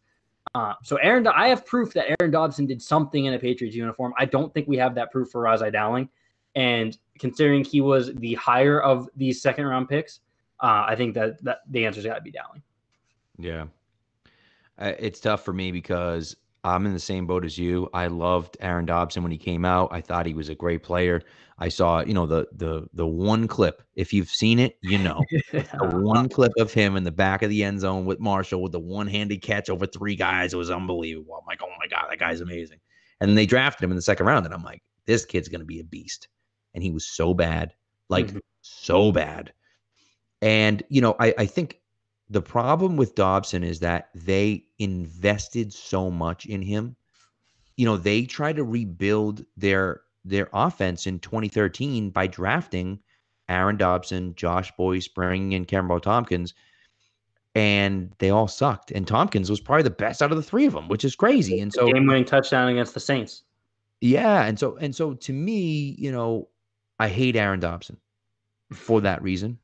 [0.54, 4.12] Uh, so Aaron, I have proof that Aaron Dobson did something in a Patriots uniform.
[4.18, 6.06] I don't think we have that proof for Ras-I Dowling.
[6.54, 10.20] And considering he was the higher of these second round picks,
[10.60, 12.62] uh, I think that, that the answer's got to be Dowling.
[13.38, 13.68] Yeah.
[14.78, 16.36] Uh, it's tough for me because
[16.66, 17.88] I'm in the same boat as you.
[17.94, 19.88] I loved Aaron Dobson when he came out.
[19.92, 21.22] I thought he was a great player.
[21.58, 23.82] I saw, you know, the the the one clip.
[23.94, 27.50] If you've seen it, you know, the one clip of him in the back of
[27.50, 30.52] the end zone with Marshall with the one-handed catch over three guys.
[30.52, 31.34] It was unbelievable.
[31.34, 32.78] I'm like, oh my god, that guy's amazing.
[33.20, 35.64] And then they drafted him in the second round, and I'm like, this kid's gonna
[35.64, 36.28] be a beast.
[36.74, 37.72] And he was so bad,
[38.10, 38.38] like mm-hmm.
[38.60, 39.52] so bad.
[40.42, 41.80] And you know, I I think
[42.28, 46.96] the problem with Dobson is that they invested so much in him.
[47.76, 52.98] You know, they tried to rebuild their their offense in 2013 by drafting
[53.48, 56.52] Aaron Dobson, Josh Boyce, bringing in Kenbrell Thompkins,
[57.54, 58.90] and they all sucked.
[58.90, 61.60] And Tompkins was probably the best out of the three of them, which is crazy.
[61.60, 63.44] And so game-winning touchdown against the Saints.
[64.00, 66.48] Yeah, and so and so to me, you know,
[66.98, 67.98] I hate Aaron Dobson
[68.72, 69.58] for that reason,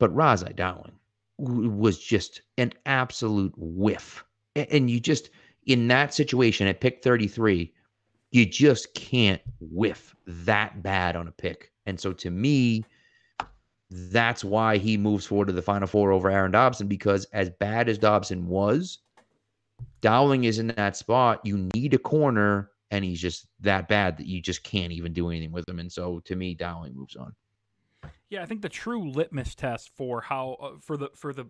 [0.00, 0.92] but Ras-I Dowling
[1.38, 4.24] was just an absolute whiff.
[4.54, 5.30] And you just
[5.66, 7.72] in that situation at pick 33,
[8.30, 11.72] you just can't whiff that bad on a pick.
[11.86, 12.84] And so to me,
[13.90, 17.88] that's why he moves forward to the final four over Aaron Dobson because as bad
[17.88, 18.98] as Dobson was,
[20.00, 21.40] Dowling is in that spot.
[21.44, 25.30] You need a corner, and he's just that bad that you just can't even do
[25.30, 25.78] anything with him.
[25.78, 27.34] And so to me, Dowling moves on.
[28.30, 31.46] Yeah, I think the true litmus test for how uh, for the for the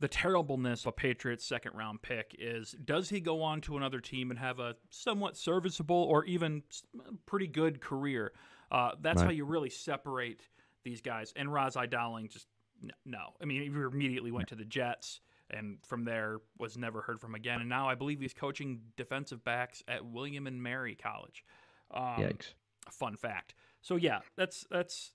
[0.00, 4.00] the terribleness of a Patriots second round pick is does he go on to another
[4.00, 6.62] team and have a somewhat serviceable or even
[7.26, 8.32] pretty good career?
[8.70, 9.26] Uh, that's right.
[9.26, 10.48] how you really separate
[10.82, 11.32] these guys.
[11.36, 12.48] And Ras-I Dowling just
[13.04, 13.34] no.
[13.40, 17.34] I mean, he immediately went to the Jets and from there was never heard from
[17.34, 17.60] again.
[17.60, 21.44] And now I believe he's coaching defensive backs at William and Mary College.
[21.92, 22.54] Um, Yikes!
[22.90, 23.54] Fun fact.
[23.82, 25.12] So yeah, that's that's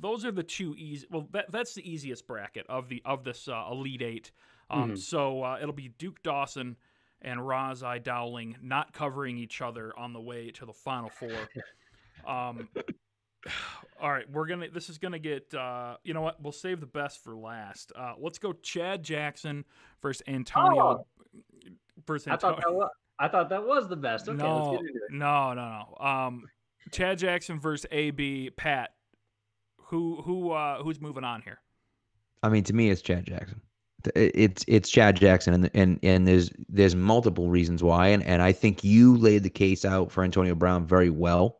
[0.00, 1.06] those are the two easy.
[1.10, 4.30] Well, that, that's the easiest bracket of the of this uh, Elite Eight.
[4.70, 4.96] Um, mm-hmm.
[4.96, 6.76] So uh, it'll be Duke Dawson
[7.22, 11.30] and Ras-I Dowling not covering each other on the way to the Final Four.
[12.26, 12.68] Um,
[14.00, 14.68] all right, we're gonna.
[14.70, 15.52] This is gonna get.
[15.52, 16.40] Uh, you know what?
[16.42, 17.92] We'll save the best for last.
[17.96, 18.52] Uh, let's go.
[18.52, 19.64] Chad Jackson
[20.00, 20.82] versus Antonio.
[20.82, 21.06] Oh,
[22.06, 22.56] versus Antonio.
[22.56, 22.90] I thought that was.
[23.18, 24.28] I thought that was the best.
[24.28, 24.80] Okay, no,
[25.10, 26.06] no, no, no.
[26.06, 26.44] Um,
[26.90, 28.50] Chad Jackson versus AB.
[28.56, 28.93] Pat,
[29.86, 31.58] who who uh, who's moving on here?
[32.42, 33.60] I mean, to me, it's Chad Jackson.
[34.14, 38.52] It's it's Chad Jackson, and and and there's there's multiple reasons why, and and I
[38.52, 41.58] think you laid the case out for Antonio Brown very well,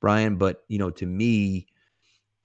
[0.00, 0.36] Brian.
[0.36, 1.66] But you know, to me,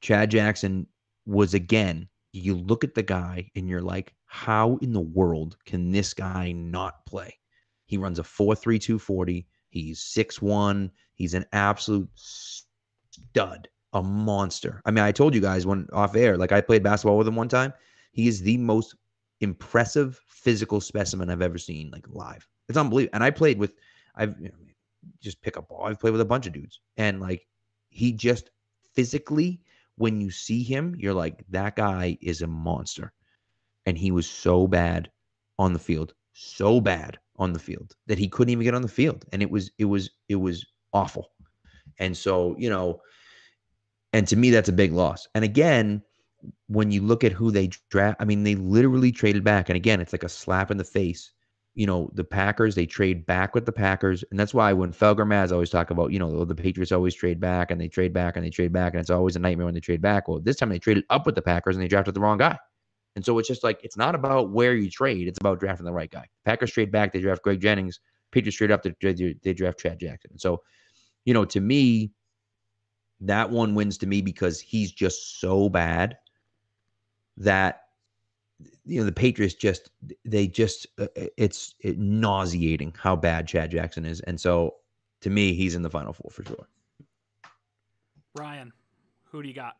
[0.01, 0.87] Chad Jackson
[1.25, 2.07] was again.
[2.33, 6.51] You look at the guy, and you're like, how in the world can this guy
[6.51, 7.39] not play?
[7.85, 9.47] He runs a four three two forty.
[9.69, 10.91] He's six one.
[11.13, 14.81] He's an absolute stud a monster.
[14.85, 17.35] I mean, I told you guys when off air, like I played basketball with him
[17.35, 17.73] one time.
[18.11, 18.95] He is the most
[19.41, 22.47] impressive physical specimen I've ever seen, like live.
[22.69, 23.15] It's unbelievable.
[23.15, 23.73] And I played with,
[24.15, 24.55] I've you know,
[25.21, 25.85] just pick a ball.
[25.85, 27.47] I've played with a bunch of dudes, and like
[27.89, 28.51] he just
[28.93, 29.61] physically,
[29.95, 33.13] when you see him, you're like that guy is a monster,
[33.85, 35.09] and he was so bad
[35.59, 38.87] on the field, so bad on the field that he couldn't even get on the
[38.87, 41.31] field, and it was it was it was awful.
[41.99, 43.01] And so you know
[44.17, 45.27] and to me, that's a big loss.
[45.35, 46.01] And again,
[46.67, 49.69] when you look at who they draft, I mean, they literally traded back.
[49.69, 51.31] And again, it's like a slap in the face.
[51.75, 54.23] You know, the Packers, they trade back with the Packers.
[54.31, 57.13] And that's why when Felger Mazz always talk about, you know, oh, the Patriots always
[57.13, 58.93] trade back and they trade back and they trade back.
[58.93, 60.27] And it's always a nightmare when they trade back.
[60.27, 62.57] Well, this time they traded up with the Packers and they drafted the wrong guy.
[63.15, 65.93] And so it's just like, it's not about where you trade, it's about drafting the
[65.93, 66.25] right guy.
[66.43, 67.99] Packers trade back, they draft Greg Jennings.
[68.31, 70.31] Patriots trade up, they, draft Chad Jackson.
[70.31, 70.63] And so,
[71.25, 72.11] you know, to me,
[73.21, 76.17] that one wins to me because he's just so bad
[77.37, 77.83] that
[78.85, 79.89] you know the Patriots just
[80.25, 84.75] they just uh, it's it nauseating how bad Chad Jackson is, and so
[85.21, 86.67] to me he's in the final four for sure.
[88.35, 88.71] Ryan,
[89.25, 89.77] who do you got?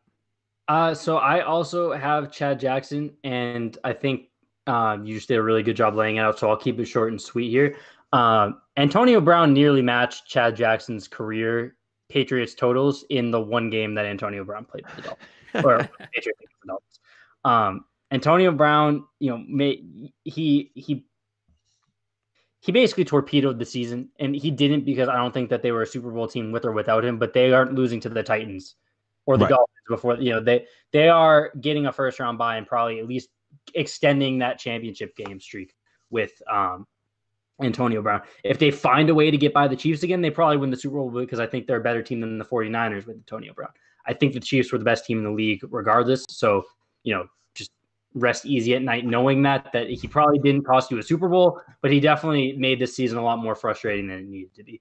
[0.68, 4.28] Uh, so I also have Chad Jackson, and I think
[4.66, 6.38] um, you just did a really good job laying it out.
[6.38, 7.76] So I'll keep it short and sweet here.
[8.12, 11.77] Um, Antonio Brown nearly matched Chad Jackson's career
[12.08, 15.78] Patriots totals in the one game that Antonio Brown played for the Dolphins or
[16.14, 17.00] Patriots for the Dolphins.
[17.44, 19.82] Um, Antonio Brown, you know, may,
[20.24, 21.04] he he
[22.60, 25.82] he basically torpedoed the season, and he didn't because I don't think that they were
[25.82, 27.18] a Super Bowl team with or without him.
[27.18, 28.76] But they aren't losing to the Titans
[29.26, 29.50] or the right.
[29.50, 33.06] Dolphins before you know they they are getting a first round bye and probably at
[33.06, 33.28] least
[33.74, 35.74] extending that championship game streak
[36.10, 36.86] with um
[37.62, 38.22] Antonio Brown.
[38.44, 40.76] If they find a way to get by the Chiefs again, they probably win the
[40.76, 43.70] Super Bowl because I think they're a better team than the 49ers with Antonio Brown.
[44.06, 46.24] I think the Chiefs were the best team in the league regardless.
[46.28, 46.64] So,
[47.02, 47.70] you know, just
[48.14, 51.60] rest easy at night knowing that that he probably didn't cost you a Super Bowl,
[51.82, 54.80] but he definitely made this season a lot more frustrating than it needed to be.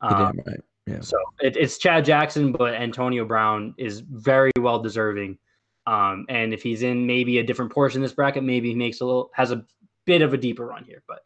[0.00, 0.60] Um, right.
[0.86, 1.00] Yeah.
[1.00, 5.38] So it, it's Chad Jackson, but Antonio Brown is very well deserving.
[5.86, 9.00] Um, and if he's in maybe a different portion of this bracket, maybe he makes
[9.00, 9.64] a little has a
[10.04, 11.02] bit of a deeper run here.
[11.06, 11.20] But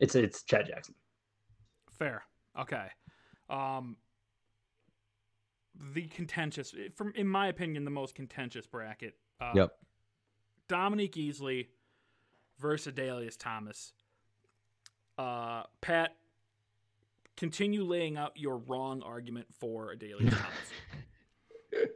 [0.00, 0.94] it's it's Chad Jackson.
[1.90, 2.24] Fair.
[2.58, 2.86] Okay.
[3.48, 3.96] Um,
[5.94, 9.14] the contentious, from in my opinion, the most contentious bracket.
[9.40, 9.72] Uh, yep.
[10.68, 11.68] Dominique Easley
[12.58, 13.92] versus Adalius Thomas.
[15.18, 16.16] Uh, Pat,
[17.36, 20.30] continue laying out your wrong argument for Adalius
[21.72, 21.88] Thomas.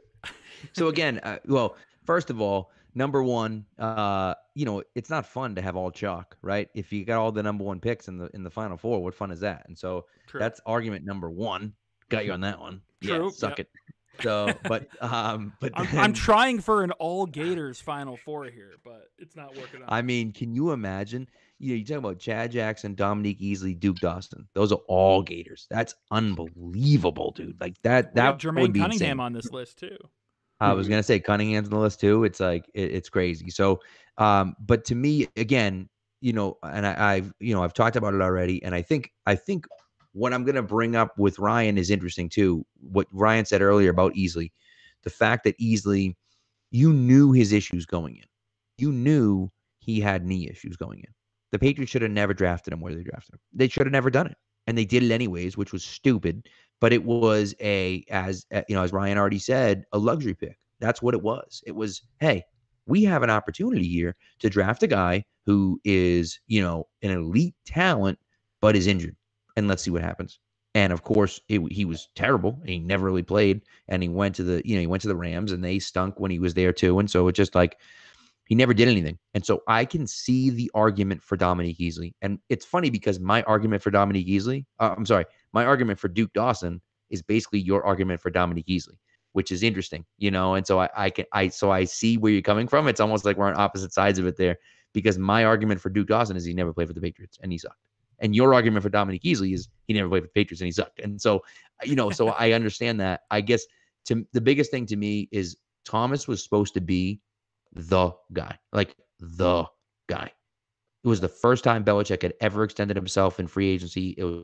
[0.73, 5.53] so again, uh, well, first of all, number one, uh, you know, it's not fun
[5.55, 6.69] to have all chalk, right?
[6.73, 9.13] If you got all the number one picks in the in the final four, what
[9.13, 9.65] fun is that?
[9.67, 10.39] And so True.
[10.39, 11.73] that's argument number one.
[12.09, 12.81] Got you on that one.
[13.03, 13.25] True.
[13.25, 13.67] Yeah, suck yep.
[13.67, 13.69] it.
[14.21, 18.73] So, but um, but I'm, then, I'm, trying for an all Gators Final Four here,
[18.83, 19.89] but it's not working out.
[19.91, 21.27] I mean, can you imagine?
[21.59, 24.47] You know, you talk about Chad Jackson, Dominique Easley, Duke Dawson.
[24.53, 25.67] Those are all Gators.
[25.69, 27.59] That's unbelievable, dude.
[27.61, 28.13] Like that.
[28.15, 29.19] That Jermaine Cunningham insane.
[29.19, 29.97] on this list too.
[30.59, 32.23] I was gonna say Cunningham's on the list too.
[32.23, 33.49] It's like it, it's crazy.
[33.49, 33.79] So,
[34.17, 35.89] um, but to me, again,
[36.21, 39.11] you know, and I, I've you know I've talked about it already, and I think
[39.25, 39.65] I think
[40.13, 42.65] what I'm gonna bring up with Ryan is interesting too.
[42.79, 44.51] What Ryan said earlier about Easley,
[45.03, 46.15] the fact that Easley,
[46.71, 48.25] you knew his issues going in,
[48.77, 51.13] you knew he had knee issues going in.
[51.51, 53.39] The Patriots should have never drafted him where they drafted him.
[53.53, 54.37] They should have never done it,
[54.67, 56.47] and they did it anyways, which was stupid.
[56.81, 60.57] But it was a as uh, you know, as Ryan already said, a luxury pick.
[60.79, 61.63] That's what it was.
[61.65, 62.43] It was, hey,
[62.85, 67.55] we have an opportunity here to draft a guy who is, you know, an elite
[67.65, 68.19] talent,
[68.61, 69.15] but is injured.
[69.55, 70.39] And let's see what happens.
[70.73, 72.61] And of course, it, he was terrible.
[72.65, 75.15] He never really played, and he went to the, you know, he went to the
[75.15, 76.99] Rams, and they stunk when he was there too.
[76.99, 77.77] And so it just like
[78.45, 79.17] he never did anything.
[79.33, 82.13] And so I can see the argument for Dominique Easley.
[82.21, 86.07] And it's funny because my argument for Dominique Easley, uh, I'm sorry, my argument for
[86.07, 88.97] Duke Dawson is basically your argument for Dominique Easley
[89.35, 90.55] which is interesting, you know.
[90.55, 92.87] And so I, I can I so I see where you're coming from.
[92.87, 94.57] It's almost like we're on opposite sides of it there,
[94.93, 97.57] because my argument for Duke Dawson is he never played for the Patriots and he
[97.57, 97.75] sucked.
[98.19, 100.71] And your argument for Dominique Easley is he never played for the Patriots and he
[100.71, 101.01] sucked.
[101.01, 101.43] And so,
[101.83, 103.23] you know, so I understand that.
[103.29, 103.65] I guess
[104.05, 107.19] to the biggest thing to me is Thomas was supposed to be
[107.73, 109.65] the guy, like the
[110.07, 110.31] guy.
[111.03, 114.15] It was the first time Belichick had ever extended himself in free agency.
[114.17, 114.43] It was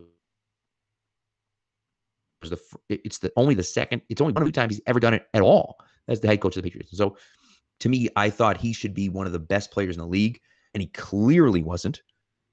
[2.42, 5.00] was the it's the only the second it's only one of the times he's ever
[5.00, 5.78] done it at all
[6.08, 6.98] as the head coach of the Patriots.
[6.98, 7.16] so
[7.82, 10.40] to me, I thought he should be one of the best players in the league,
[10.74, 12.02] and he clearly wasn't.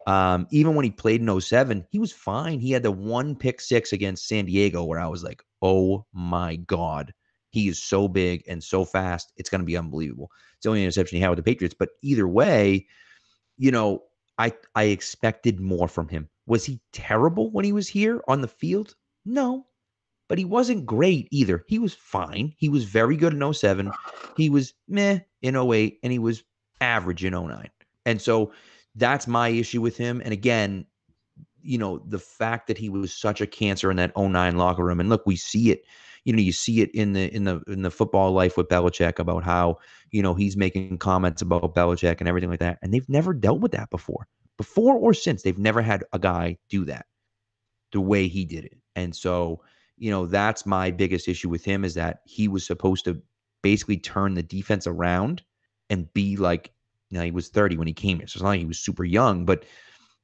[0.07, 2.61] Um, even when he played in 07, he was fine.
[2.61, 6.57] He had the one pick six against San Diego where I was like, oh my
[6.57, 7.13] God,
[7.51, 9.33] he is so big and so fast.
[9.37, 10.31] It's going to be unbelievable.
[10.57, 11.77] It's the only interception he had with the Patriots.
[11.79, 12.87] But either way,
[13.59, 14.05] you know,
[14.39, 16.31] I I expected more from him.
[16.47, 18.95] Was he terrible when he was here on the field?
[19.27, 19.67] No,
[20.29, 21.65] but he wasn't great either.
[21.67, 22.53] He was fine.
[22.57, 23.91] He was very good in 07.
[24.37, 26.45] He was meh in 08, and he was
[26.81, 27.69] average in 09.
[28.07, 28.53] And so
[28.95, 30.21] that's my issue with him.
[30.25, 30.87] And again,
[31.63, 35.01] you know, the fact that he was such a cancer in that 09 locker room.
[35.01, 35.85] And look, we see it,
[36.25, 39.19] you know, you see it in the in the in the football life with Belichick
[39.19, 39.79] about how,
[40.11, 42.79] you know, he's making comments about Belichick and everything like that.
[42.83, 44.27] And they've never dealt with that before.
[44.57, 47.07] Before or since, they've never had a guy do that
[47.93, 48.77] the way he did it.
[48.97, 49.63] And so
[49.99, 53.21] you know, that's my biggest issue with him is that he was supposed to
[53.63, 55.43] basically turn the defense around
[55.91, 56.73] and be like,
[57.11, 58.27] you know, he was 30 when he came here.
[58.27, 59.65] So it's not like he was super young, but,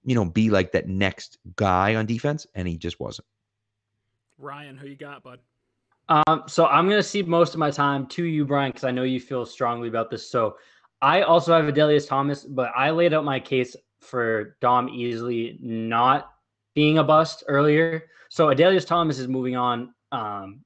[0.04, 2.46] you know, be like that next guy on defense.
[2.54, 3.26] And he just wasn't.
[4.38, 5.40] Ryan, who you got, bud?
[6.08, 8.90] Um, so I'm going to cede most of my time to you, Brian, because I
[8.90, 10.30] know you feel strongly about this.
[10.30, 10.56] So
[11.00, 16.33] I also have Adalius Thomas, but I laid out my case for Dom Easley not
[16.74, 18.04] being a bust earlier.
[18.28, 20.60] So Adalius Thomas is moving on um,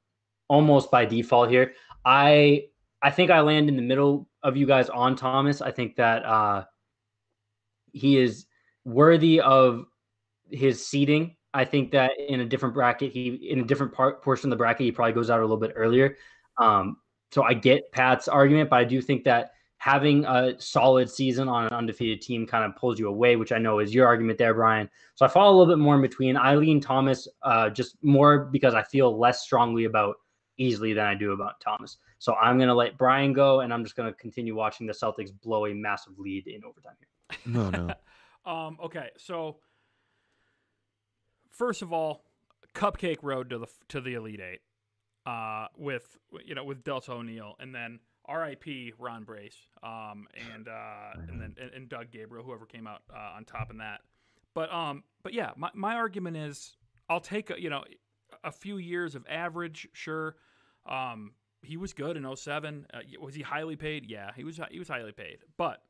[0.49, 1.75] almost by default here.
[2.05, 2.65] I
[3.03, 5.61] I think I land in the middle of you guys on Thomas.
[5.61, 6.65] I think that uh,
[7.93, 8.47] he is
[8.85, 9.85] worthy of
[10.51, 11.37] his seating.
[11.55, 14.57] I think that in a different bracket, he in a different part portion of the
[14.57, 16.17] bracket, he probably goes out a little bit earlier.
[16.57, 16.97] Um,
[17.31, 21.67] so I get Pat's argument, but I do think that having a solid season on
[21.67, 24.53] an undefeated team kind of pulls you away, which I know is your argument there,
[24.53, 24.91] Brian.
[25.15, 26.37] So I fall a little bit more in between.
[26.37, 30.17] Eileen Thomas, uh, just more because I feel less strongly about
[30.59, 31.99] Easley than I do about Thomas.
[32.19, 34.93] So I'm going to let Brian go, and I'm just going to continue watching the
[34.93, 37.39] Celtics blow a massive lead in overtime here.
[37.47, 37.95] No, no.
[38.51, 39.59] um, okay, so
[41.53, 42.25] first of all,
[42.75, 44.61] cupcake road to the to the Elite Eight,
[45.25, 48.93] uh, with you know with Delta O'Neal, and then R.I.P.
[48.99, 53.37] Ron Brace, um, and uh, and then and, and, Doug Gabriel, whoever came out uh,
[53.37, 54.01] on top in that.
[54.55, 56.77] But um, but yeah, my, my argument is
[57.09, 57.85] I'll take a, you know
[58.45, 60.37] a few years of average, sure.
[60.87, 62.87] Um, he was good in 07.
[62.93, 64.07] Uh, was he highly paid?
[64.09, 65.39] Yeah, he was he was highly paid.
[65.57, 65.83] But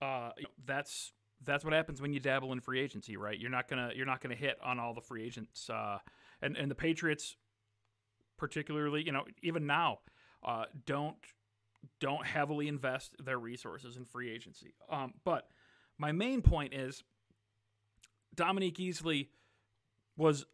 [0.00, 0.30] uh,
[0.64, 1.12] that's
[1.44, 3.38] that's what happens when you dabble in free agency, right?
[3.38, 5.68] You're not gonna you're not gonna hit on all the free agents.
[5.68, 5.98] Uh,
[6.40, 7.36] and and the Patriots,
[8.36, 9.98] particularly, you know, even now,
[10.44, 11.16] uh, don't
[12.00, 14.74] don't heavily invest their resources in free agency.
[14.90, 15.48] Um, but
[15.98, 17.02] my main point is
[18.34, 19.28] Dominique Easley
[20.16, 20.46] was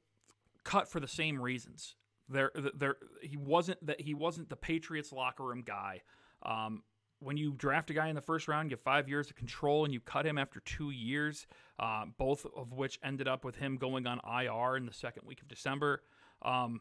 [0.65, 1.95] cut for the same reasons.
[2.29, 6.03] There, there, he wasn't that he wasn't the Patriots locker room guy.
[6.43, 6.83] Um,
[7.21, 9.85] when you draft a guy in the first round, you have five years of control,
[9.85, 11.47] and you cut him after two years,
[11.79, 15.41] uh, both of which ended up with him going on IR in the second week
[15.43, 16.03] of December.
[16.43, 16.81] Um,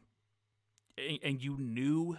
[0.98, 2.18] and, and you knew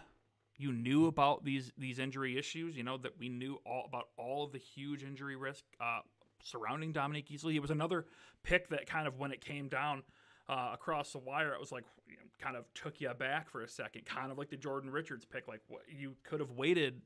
[0.58, 2.76] you knew about these these injury issues.
[2.76, 6.00] You know that we knew all about all of the huge injury risk uh,
[6.42, 7.52] surrounding Dominique Easley.
[7.52, 8.06] He was another
[8.42, 10.02] pick that kind of when it came down
[10.48, 13.62] uh, across the wire, it was like you know, kind of took you back for
[13.62, 15.46] a second, kind of like the Jordan Richards pick.
[15.46, 17.02] Like what you could have waited,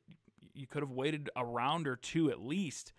[0.54, 2.92] you could have waited a round or two at least,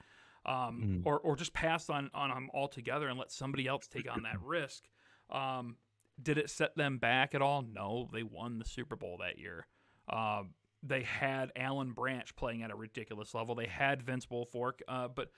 [0.45, 1.01] um, mm.
[1.06, 4.41] or or just passed on on him altogether and let somebody else take on that
[4.41, 4.84] risk.
[5.30, 5.78] Um,
[6.22, 7.64] did it set them back at all?
[7.64, 9.66] No, they won the Super Bowl that year.
[10.10, 10.43] Uh,
[10.82, 13.56] they had Alan Branch playing at a ridiculous level.
[13.56, 15.32] They had Vince Wilfork, uh, but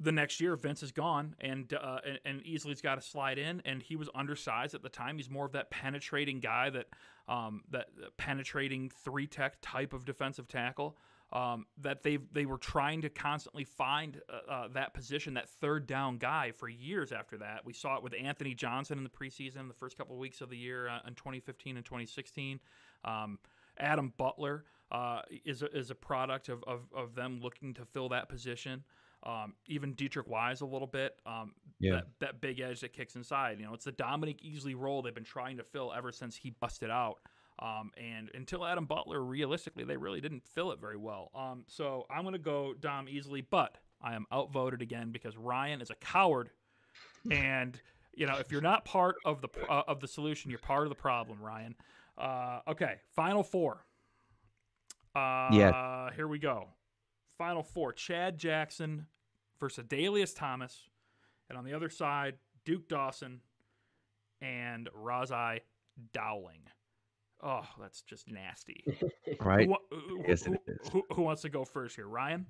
[0.00, 3.62] the next year Vince is gone and uh, and, and Easley's got to slide in
[3.64, 5.16] and he was undersized at the time.
[5.16, 6.86] He's more of that penetrating guy that
[7.28, 10.96] um, that penetrating three tech type of defensive tackle.
[11.32, 15.86] Um, that they they were trying to constantly find uh, uh, that position, that third
[15.86, 17.64] down guy for years after that.
[17.64, 20.50] We saw it with Anthony Johnson in the preseason, the first couple of weeks of
[20.50, 22.60] the year uh, in 2015 and 2016.
[23.04, 23.38] Um,
[23.78, 28.08] Adam Butler uh, is a, is a product of, of, of them looking to fill
[28.10, 28.84] that position.
[29.24, 31.16] Um, even Deatrich Wise a little bit.
[31.24, 31.92] Um, yeah.
[31.92, 33.58] That, that big edge that kicks inside.
[33.58, 36.50] You know, it's the Dominique Easley role they've been trying to fill ever since he
[36.50, 37.18] busted out.
[37.60, 41.30] Um, and until Adam Butler, realistically, they really didn't fill it very well.
[41.34, 45.80] Um, so I'm going to go Dom Easley, but I am outvoted again because Ryan
[45.80, 46.50] is a coward.
[47.30, 47.80] And
[48.12, 50.90] you know, if you're not part of the uh, of the solution, you're part of
[50.90, 51.74] the problem, Ryan.
[52.16, 53.84] Uh, okay, final four.
[55.14, 56.10] Uh, yeah.
[56.14, 56.68] Here we go.
[57.38, 59.06] Final four: Chad Jackson
[59.60, 60.88] versus Adalius Thomas,
[61.48, 62.34] and on the other side,
[62.64, 63.40] Duke Dawson
[64.40, 65.60] and Ras-I
[66.12, 66.60] Dowling.
[67.42, 68.84] Oh, that's just nasty.
[69.40, 69.68] right?
[69.68, 70.56] Who, who, yes, who,
[70.92, 72.08] who, who, wants to go first here?
[72.08, 72.46] Ryan?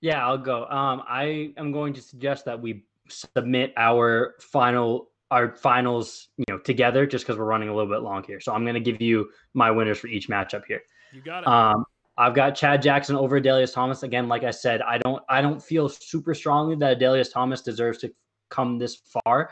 [0.00, 0.66] Yeah, I'll go.
[0.66, 6.62] Um, I am going to suggest that we submit our final our finals, you know,
[6.62, 8.40] together just because we're running a little bit long here.
[8.40, 10.82] So I'm going to give you my winners for each matchup here.
[11.12, 11.48] You got it.
[11.48, 11.84] Um,
[12.18, 14.02] I've got Chad Jackson over Adalius Thomas.
[14.02, 17.98] Again, like I said, I don't I don't feel super strongly that Adalius Thomas deserves
[17.98, 18.12] to
[18.48, 19.50] come this far.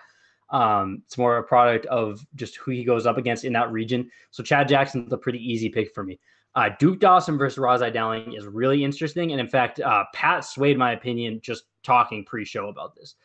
[0.50, 4.10] Um, it's more a product of just who he goes up against in that region.
[4.30, 6.20] So Chad Jackson's a pretty easy pick for me.
[6.54, 9.32] Uh, Duke Dawson versus Ras-I Dowling is really interesting.
[9.32, 13.16] And in fact, uh, Pat swayed my opinion just talking pre-show about this.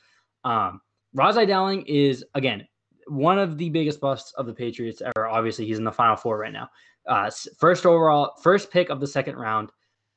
[0.44, 0.82] Um,
[1.14, 2.68] Ras-I Dowling is, again,
[3.10, 5.28] one of the biggest busts of the Patriots ever.
[5.28, 6.70] Obviously, he's in the final four right now.
[7.08, 9.72] Uh, first overall, first pick of the second round.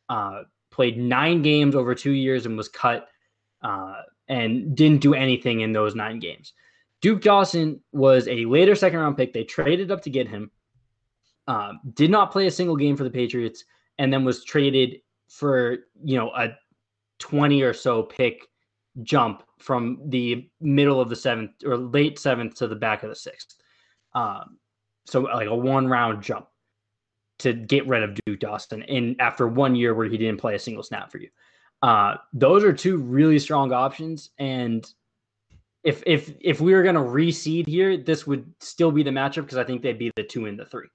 [0.09, 3.09] Uh, played nine games over two years and was cut
[3.63, 3.95] uh,
[4.29, 6.53] and didn't do anything in those nine games.
[7.01, 9.33] Duke Dawson was a later second round pick.
[9.33, 10.51] They traded up to get him.
[11.49, 13.65] Uh, did not play a single game for the Patriots,
[13.99, 16.51] and then was traded for you know a
[17.19, 18.47] twenty or so pick
[19.03, 23.17] jump from the middle of the seventh or late seventh to the back of the
[23.17, 23.57] sixth.
[24.15, 24.59] Um,
[25.07, 26.47] so like a one round jump
[27.41, 30.59] to get rid of Duke Dawson in after one year where he didn't play a
[30.59, 31.29] single snap for you.
[31.83, 34.87] Uh, those are two really strong options, and
[35.83, 39.43] if if if we were going to reseed here, this would still be the matchup
[39.43, 40.87] because I think they'd be the two and the three.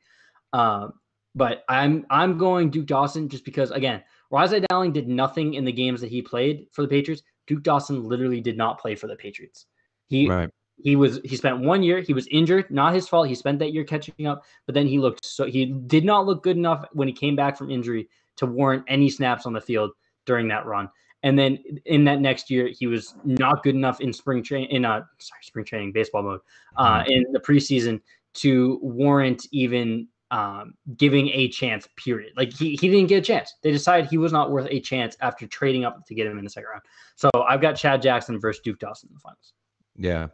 [0.54, 0.88] Uh,
[1.36, 4.02] but I'm I'm going Duke Dawson just because again,
[4.32, 7.22] Ras-I Dowling did nothing in the games that he played for the Patriots.
[7.48, 9.66] Duke Dawson literally did not play for the Patriots.
[10.08, 10.50] He right.
[10.78, 12.02] he was he spent one year.
[12.02, 13.28] He was injured, not his fault.
[13.28, 16.44] He spent that year catching up, but then he looked so he did not look
[16.44, 19.92] good enough when he came back from injury to warrant any snaps on the field
[20.26, 20.90] during that run.
[21.24, 24.86] And then in that next year, he was not good enough in spring training, in
[24.86, 26.42] uh, sorry, spring training baseball mode,
[26.78, 27.12] uh, mm-hmm.
[27.12, 28.00] in the preseason
[28.36, 31.88] to warrant even um, giving a chance.
[31.98, 32.34] Period.
[32.36, 33.54] Like he he didn't get a chance.
[33.62, 36.44] They decided he was not worth a chance after trading up to get him in
[36.44, 36.84] the second round.
[37.16, 39.54] So I've got Chad Jackson versus Duke Dawson in the finals.
[39.98, 40.28] Yeah,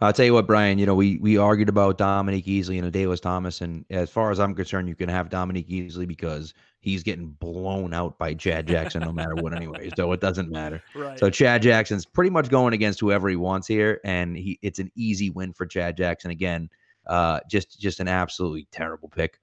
[0.00, 0.78] I'll tell you what, Brian.
[0.78, 4.38] You know, we we argued about Dominique Easley and Adalius Thomas, and as far as
[4.38, 9.02] I'm concerned, you can have Dominique Easley because he's getting blown out by Chad Jackson
[9.02, 9.90] no matter what, anyway.
[9.96, 10.82] So it doesn't matter.
[10.94, 11.18] Right.
[11.18, 14.90] So Chad Jackson's pretty much going against whoever he wants here, and he it's an
[14.96, 16.70] easy win for Chad Jackson again.
[17.08, 19.38] Uh, just just an absolutely terrible pick.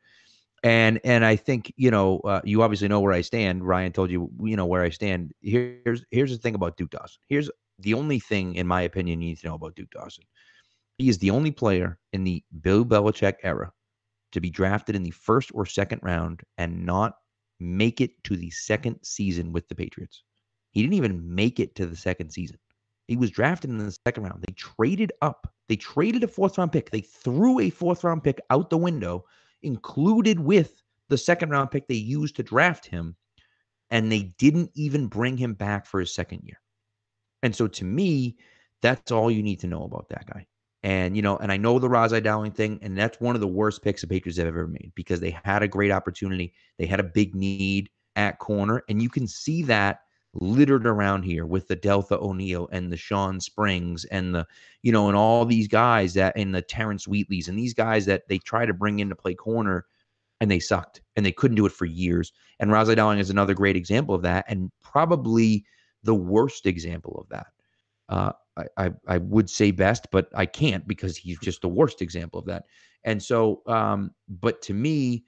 [0.64, 3.66] And and I think you know uh, you obviously know where I stand.
[3.66, 5.34] Ryan told you you know where I stand.
[5.42, 7.22] Here's here's the thing about Duke Dawson.
[7.28, 7.50] Here's
[7.80, 10.24] the only thing, in my opinion, you need to know about Duke Dawson.
[10.98, 13.72] He is the only player in the Bill Belichick era
[14.32, 17.16] to be drafted in the first or second round and not
[17.60, 20.24] make it to the second season with the Patriots.
[20.72, 22.58] He didn't even make it to the second season.
[23.08, 24.44] He was drafted in the second round.
[24.46, 25.54] They traded up.
[25.68, 26.92] They traded a fourth round pick.
[26.92, 29.26] They threw a fourth round pick out the window,
[29.64, 33.16] included with the second round pick they used to draft him,
[33.90, 36.60] and they didn't even bring him back for his second year.
[37.44, 38.38] And so to me,
[38.82, 40.48] that's all you need to know about that guy.
[40.84, 43.48] And, you know, and I know the Ras-I Dowling thing, and that's one of the
[43.48, 46.54] worst picks the Patriots have ever made because they had a great opportunity.
[46.78, 48.84] They had a big need at corner.
[48.88, 50.02] And you can see that
[50.36, 54.46] littered around here with the Delta O'Neal and the Shawn Springs and the,
[54.84, 58.28] you know, and all these guys that and the Terrence Wheatleys and these guys that
[58.28, 59.86] they try to bring in to play corner
[60.42, 62.34] and they sucked and they couldn't do it for years.
[62.60, 64.46] And Ras-I Dowling is another great example of that.
[64.48, 65.66] And probably
[66.04, 67.48] the worst example of that.
[68.10, 72.02] Uh, I, I, I would say best, but I can't because he's just the worst
[72.02, 72.66] example of that.
[73.04, 75.24] And so, um, but to me,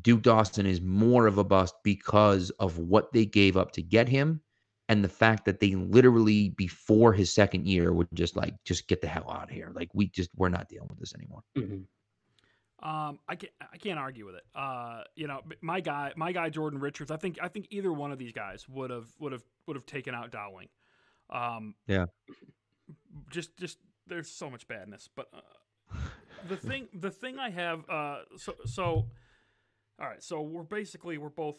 [0.00, 4.08] Duke Dawson is more of a bust because of what they gave up to get
[4.08, 4.40] him
[4.88, 9.00] and the fact that they literally before his second year would just like just get
[9.00, 9.70] the hell out of here.
[9.74, 11.42] Like we just we're not dealing with this anymore.
[11.56, 12.88] Mm-hmm.
[12.88, 14.44] Um, I can't I can't argue with it.
[14.54, 17.10] Uh, you know, my guy my guy Jordan Richards.
[17.10, 19.86] I think I think either one of these guys would have would have would have
[19.86, 20.68] taken out Dowling.
[21.30, 22.06] Um, yeah.
[23.30, 25.96] Just just there's so much badness, but uh,
[26.48, 29.06] the thing the thing I have uh so so
[30.00, 31.56] all right so we're basically we're both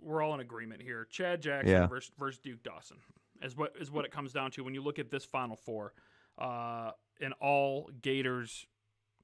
[0.00, 1.06] we're all in agreement here.
[1.10, 1.86] Chad Jackson Yeah.
[1.86, 2.98] versus versus Duke Dawson
[3.42, 5.94] is what is what it comes down to when you look at this Final Four,
[6.38, 8.66] uh, an all Gators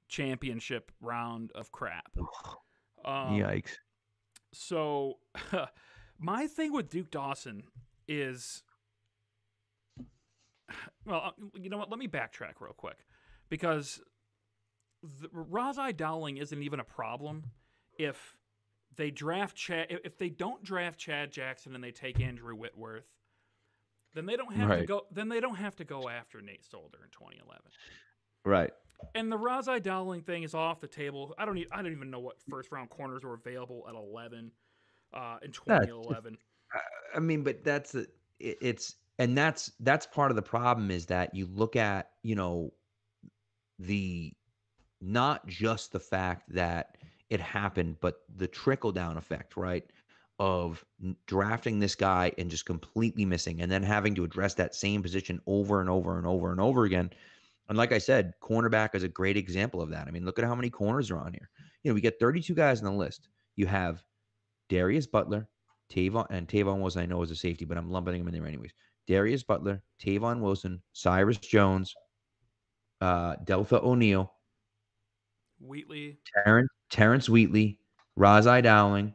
[0.09, 2.17] championship round of crap.
[3.05, 3.77] Um, Yikes.
[4.53, 5.19] So,
[6.19, 7.63] my thing with Duke Dawson
[8.09, 8.63] is,
[11.05, 11.31] well, uh,
[11.61, 11.91] you know what?
[11.91, 13.07] Let me backtrack real quick
[13.49, 14.01] because
[15.03, 17.45] the, Ras-I Dowling isn't even a problem
[17.99, 18.37] if
[18.97, 19.86] they draft Chad.
[20.05, 23.07] if- they don't draft Chad Jackson and they take Andrew Whitworth,
[24.14, 25.07] then they don't have to go.
[25.11, 27.62] Then they don't have to go after Nate Solder in 2011.
[28.45, 28.72] Right.
[29.14, 31.34] And the Ras-I Dowling thing is off the table.
[31.38, 31.57] I don't.
[31.57, 34.51] e- I don't even know what first round corners were available at 11
[35.14, 36.36] uh, in That's- 2011.
[37.14, 38.07] I mean, but that's the
[38.38, 42.34] it- it's and that's that's part of the problem is that you look at you
[42.34, 42.72] know
[43.78, 44.32] the
[45.01, 46.97] not just the fact that
[47.31, 49.85] it happened, but the trickle down effect, right?
[50.39, 50.85] Of
[51.26, 55.41] drafting this guy and just completely missing, and then having to address that same position
[55.47, 57.11] over and over and over and over again.
[57.68, 60.09] And like I said, cornerback is a great example of that.
[60.09, 61.49] I mean, look at how many corners are on here.
[61.85, 63.28] You know, we get 32 guys on the list.
[63.55, 64.03] You have
[64.68, 65.49] Darius Butler,
[65.91, 68.47] Tavon, and Tavon Wilson, I know is a safety, but I'm lumping him in there
[68.47, 68.72] anyways.
[69.07, 71.95] Darius Butler, Tavon Wilson, Cyrus Jones,
[73.01, 74.33] uh, Delta O'Neal,
[75.61, 77.79] Wheatley, Terrence, Terrence Wheatley,
[78.17, 79.15] Ras-I Dowling,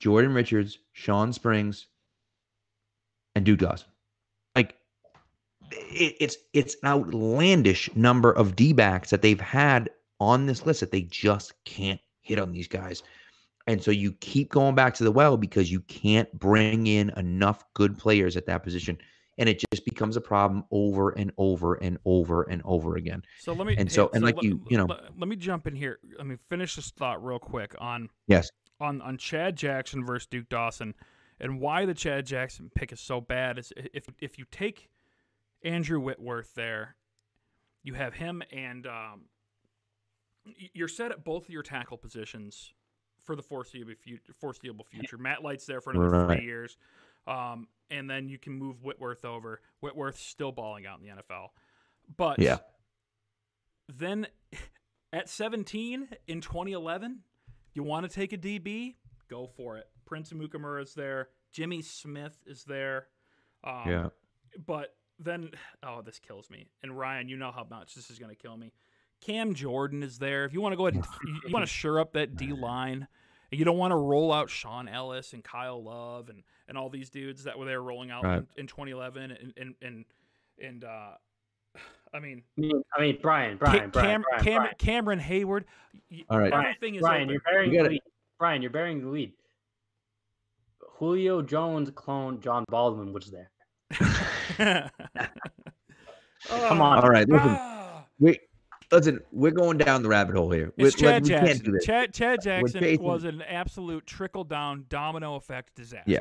[0.00, 1.86] Jordan Richards, Shawn Springs,
[3.34, 3.88] and Duke Dawson.
[4.54, 4.76] Like
[5.70, 9.90] it, it's it's an outlandish number of D backs that they've had
[10.20, 13.02] on this list that they just can't hit on these guys.
[13.66, 17.64] And so you keep going back to the well because you can't bring in enough
[17.74, 18.98] good players at that position.
[19.38, 23.22] And it just becomes a problem over and over and over and over again.
[23.38, 25.66] So let me And so- and like let- you- you know- let, let me jump
[25.66, 26.00] in here.
[26.16, 28.50] Let me finish this thought real quick on Yes.
[28.80, 30.94] on on Chad Jackson versus Duke Dawson,
[31.40, 34.90] and why the Chad Jackson pick is so bad is if if you take
[35.62, 36.96] Andrew Whitworth there,
[37.82, 39.26] you have him and um,
[40.72, 42.72] you're set at both of your tackle positions
[43.24, 44.32] for the foreseeable future.
[44.32, 45.18] Foreseeable future.
[45.18, 46.38] Matt Light's there for another Right.
[46.38, 46.76] three years,
[47.28, 49.60] um, and then you can move Whitworth over.
[49.80, 51.48] Whitworth's still balling out in the NFL,
[52.16, 52.58] but Yeah.
[53.88, 54.26] then
[55.12, 57.20] at 17 in 2011,
[57.74, 58.96] you want to take a DB?
[59.28, 59.88] Go for it.
[60.06, 61.28] Prince Amukamara is there.
[61.52, 63.06] Jimmy Smith is there.
[63.64, 64.08] Um, Yeah.
[64.66, 65.50] But then,
[65.82, 66.68] oh, this kills me.
[66.82, 68.72] And Ryan, you know how much this is going to kill me.
[69.20, 70.44] Cam Jordan is there.
[70.44, 73.08] If you want to go ahead, you, you want to shore up that D line,
[73.50, 77.10] you don't want to roll out Shaun Ellis and Kyle Love and, and all these
[77.10, 78.38] dudes that were there rolling out Right.
[78.38, 80.04] in, in 2011 and and and,
[80.62, 81.10] and uh,
[82.14, 83.90] I mean, I mean, I Brian, Ca- Brian, Brian, Cam-
[84.22, 85.64] Brian, Cam- Brian, Cameron Heyward.
[86.30, 86.50] All right.
[86.50, 87.32] Brian, Everything is Brian, open.
[87.32, 88.02] you're bearing You the lead.
[88.38, 89.32] Brian, you're bearing the lead.
[90.98, 93.50] Julio Jones clone Jon Baldwin was there.
[96.48, 97.02] Come on.
[97.02, 97.28] All right.
[97.28, 98.38] Listen, Ah, we
[98.90, 99.20] listen.
[99.32, 100.72] We're going down the rabbit hole here.
[100.76, 101.72] it's We- let- Chad we can't do Jackson.
[101.72, 101.84] this.
[101.84, 106.10] Chad, Chad Jackson was an absolute trickle down domino effect disaster.
[106.10, 106.20] Yeah.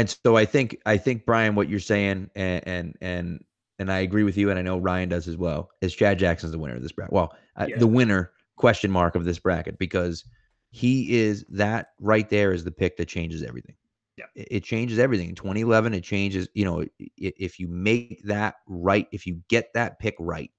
[0.00, 3.44] And so I think I think Brian, what you're saying, and and and
[3.78, 5.70] and I agree with you, and I know Ryan does as well.
[5.82, 7.12] Is Chad Jackson's the winner of this bracket?
[7.12, 10.24] Well, uh, the winner question mark of this bracket because
[10.70, 13.74] he is that right there is the pick that changes everything.
[14.16, 14.24] Yeah.
[14.34, 15.28] It, it changes everything.
[15.30, 16.48] In 2011, it changes.
[16.54, 20.50] You know, i- i- if you make that right, if you get that pick right,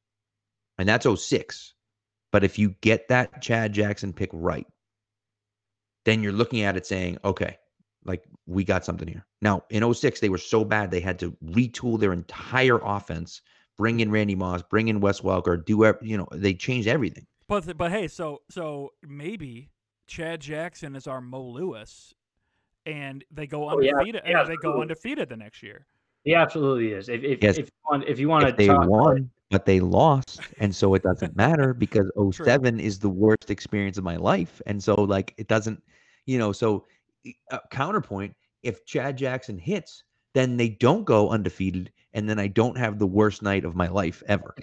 [0.77, 1.73] and that's 06,
[2.31, 4.67] but if you get that Chad Jackson pick right,
[6.05, 7.57] then you're looking at it saying, okay,
[8.05, 9.25] like we got something here.
[9.41, 13.41] Now, in 06, they were so bad they had to retool their entire offense,
[13.77, 17.25] bring in Randy Moss, bring in Wes Welker, do you know, they changed everything.
[17.47, 19.71] But but hey, so so maybe
[20.07, 22.13] Chad Jackson is our Mo Lewis,
[22.85, 23.91] and they go Oh, yeah.
[23.91, 24.21] undefeated.
[24.25, 25.85] Yeah, they go undefeated the next year.
[26.23, 27.09] He absolutely is.
[27.09, 27.57] If if, Yes.
[27.57, 30.73] if you want, if you want If to they talk, won, but they lost, and
[30.73, 34.95] so it doesn't matter because 07 is the worst experience of my life, and so
[34.95, 35.83] like it doesn't,
[36.25, 36.51] you know.
[36.53, 36.85] So
[37.51, 40.03] uh, counterpoint: if Chad Jackson hits,
[40.33, 43.87] then they don't go undefeated, and then I don't have the worst night of my
[43.87, 44.53] life ever.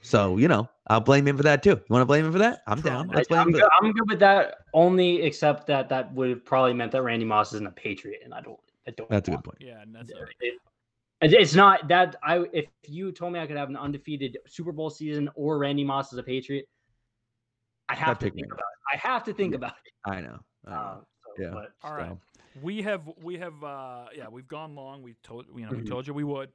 [0.00, 1.70] So you know, I'll blame him for that too.
[1.70, 2.62] You want to blame him for that?
[2.66, 3.08] I'm down.
[3.08, 3.52] Let's blame I'm him.
[3.54, 3.70] For good, that.
[3.80, 4.54] I'm good with that.
[4.74, 8.34] Only except that that would have probably meant that Randy Moss isn't a Patriot, and
[8.34, 8.58] I don't.
[8.86, 9.08] I don't.
[9.08, 9.58] That's a good point.
[9.60, 10.16] Yeah, and that's it.
[10.40, 10.54] It-
[11.20, 12.38] It's not that I.
[12.52, 16.12] If you told me I could have an undefeated Super Bowl season or Randy Moss
[16.12, 16.68] as a Patriot,
[17.88, 18.48] I'd have I'd to think Randy.
[18.50, 18.92] about it.
[18.92, 19.92] I have to think about it.
[20.10, 20.40] I know.
[20.66, 20.76] I know.
[20.76, 21.06] Um, so,
[21.38, 21.50] yeah.
[21.52, 22.08] but All right.
[22.08, 22.18] so-
[22.62, 25.02] we have we have uh yeah we've gone long.
[25.02, 25.88] We told you know we Mhm.
[25.88, 26.50] told you we would.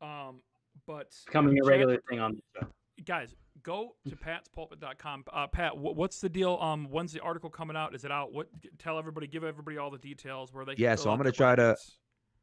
[0.00, 0.40] Um,
[0.86, 2.68] but becoming a check- regular thing on the show.
[3.04, 7.76] guys go to patspulpit.com uh pat wh- what's the deal um when's the article coming
[7.76, 8.48] out is it out what
[8.78, 11.32] tell everybody give everybody all the details where they can Yeah, so I'm gonna their
[11.32, 11.76] try to-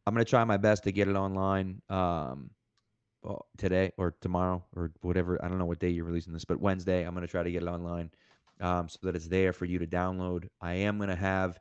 [0.06, 2.50] I'm gonna try my best to get it online um,
[3.58, 5.44] today or tomorrow or whatever.
[5.44, 7.64] I don't know what day you're releasing this, but Wednesday I'm gonna try to get
[7.64, 8.12] it online
[8.64, 10.48] um, so that it's there for you to download.
[10.62, 11.60] I am gonna have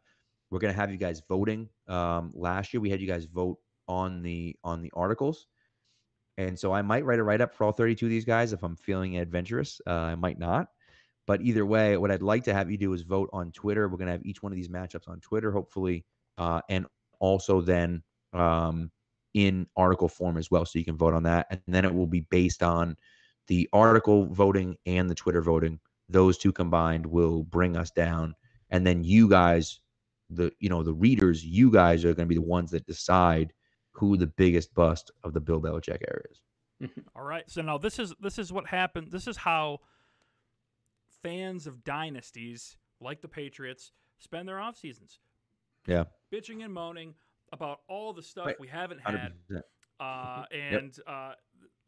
[0.50, 1.68] we're gonna have you guys voting.
[1.88, 5.48] Um, last year we had you guys vote on the on the articles,
[6.38, 8.62] and so I might write a write up for all 32 of these guys if
[8.62, 9.80] I'm feeling adventurous.
[9.86, 10.68] Uh, I might not.
[11.26, 13.88] But either way, what I'd like to have you do is vote on Twitter.
[13.88, 16.04] We're gonna have each one of these matchups on Twitter, hopefully,
[16.38, 16.86] uh, and
[17.20, 18.90] also then um,
[19.34, 20.64] in article form as well.
[20.64, 21.46] So you can vote on that.
[21.50, 22.96] And then it will be based on
[23.48, 25.80] the article voting and the Twitter voting.
[26.12, 28.34] Those two combined will bring us down.
[28.70, 29.80] And then you guys,
[30.30, 33.52] the you know, the readers, you guys are going to be the ones that decide
[33.92, 36.90] who the biggest bust of the Bill Belichick era is.
[37.16, 37.44] All right.
[37.50, 39.10] So now this is this is what happened.
[39.10, 39.80] This is how
[41.22, 45.18] fans of dynasties like the Patriots spend their off seasons.
[45.86, 46.04] Yeah.
[46.32, 47.14] Bitching and moaning
[47.52, 48.60] about all the stuff Right.
[48.60, 49.32] we haven't had.
[49.50, 49.62] 100%.
[50.00, 51.32] Uh, and uh,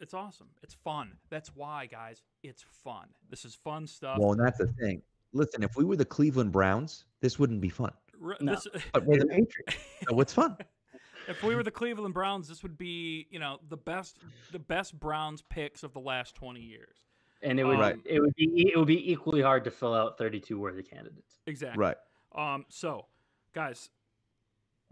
[0.04, 0.48] it's awesome.
[0.62, 1.12] It's fun.
[1.30, 3.06] That's why, guys, it's fun.
[3.30, 4.18] This is fun stuff.
[4.20, 5.00] Well, and that's the thing.
[5.32, 7.90] Listen, if we were the Cleveland Browns, this wouldn't be fun.
[8.22, 8.52] R- No.
[8.54, 9.76] this- But we're the Patriots.
[10.08, 10.56] So it's fun.
[11.28, 14.18] if we were the Cleveland Browns, this would be, you know, the best
[14.52, 16.98] the best Browns picks of the last 20 years.
[17.42, 17.96] and it would Right.
[18.04, 21.40] it would be it would be equally hard to fill out 32 worthy candidates.
[21.46, 21.80] Exactly.
[21.80, 21.96] Right.
[22.34, 23.06] Um, so,
[23.54, 23.88] guys,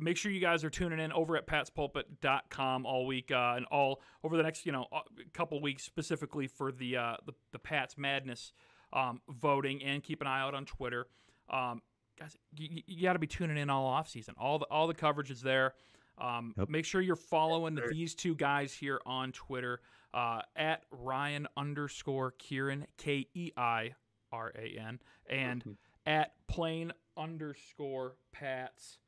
[0.02, 4.00] make sure you guys are tuning in over at patspulpit.com all week uh, and all
[4.24, 5.00] over the next, you know, uh,
[5.32, 8.52] couple weeks specifically for the uh, the, the Pats Madness
[8.92, 11.06] um, voting and keep an eye out on Twitter.
[11.50, 11.82] Um,
[12.18, 14.34] guys, you, you got to be tuning in all off season.
[14.38, 15.74] All the all the coverage is there.
[16.18, 16.68] Um, Yep.
[16.68, 19.80] Make sure you're following these two guys here on Twitter
[20.14, 23.94] uh, at Ryan underscore Kieran K E I
[24.30, 24.98] R A N
[25.28, 25.76] and
[26.06, 28.98] at plane underscore Pats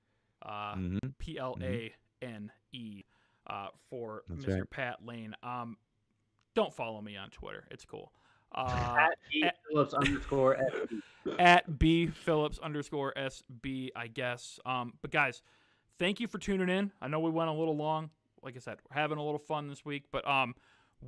[1.18, 1.92] P L A
[2.22, 3.04] N E
[3.48, 4.58] uh, for That's Mr.
[4.60, 4.70] right.
[4.70, 5.34] Pat Lane.
[5.42, 5.76] Um,
[6.54, 7.64] don't follow me on Twitter.
[7.70, 8.12] It's cool.
[8.54, 11.02] Uh, At B at- Phillips underscore SB.
[11.40, 14.60] at B Phillips underscore SB, I guess.
[14.64, 15.42] Um, but guys,
[15.98, 16.92] thank you for tuning in.
[17.00, 18.10] I know we went a little long.
[18.42, 20.54] Like I said, we're having a little fun this week, but um,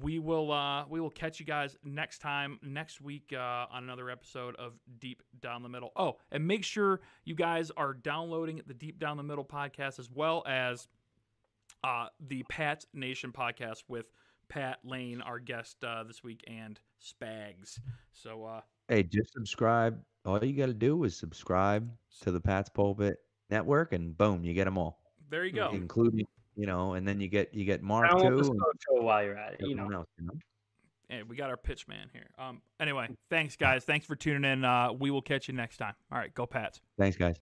[0.03, 4.11] we will uh, we will catch you guys next time next week uh, on another
[4.11, 5.92] episode of Deep Down the Middle.
[5.97, 10.11] Oh, and make sure you guys are downloading the Deep Down the Middle podcast as
[10.11, 10.88] well as
[11.84, 14.07] uh, the Pat Nation podcast with
[14.49, 17.78] Pat Lane, our guest uh, this week, and Spags.
[18.12, 20.01] So uh, Hey, just subscribe.
[20.24, 21.90] All you got to do is subscribe
[22.22, 23.18] to the Pat's Pulpit
[23.51, 25.70] Network, and boom, you get them all, there you go.
[25.72, 26.26] including
[26.57, 29.38] you know, and then you get you get Mark too, the and show while you're
[29.38, 29.61] at it.
[29.61, 29.82] You know.
[29.82, 30.09] everyone else.
[30.18, 30.32] You know?
[31.09, 32.28] Hey, we got our pitch man here.
[32.38, 32.62] Um.
[32.80, 33.84] Anyway, thanks guys.
[33.84, 34.64] Thanks for tuning in.
[34.64, 35.94] Uh, we will catch you next time.
[36.11, 36.80] All right, go Pats.
[36.98, 37.36] Thanks, guys.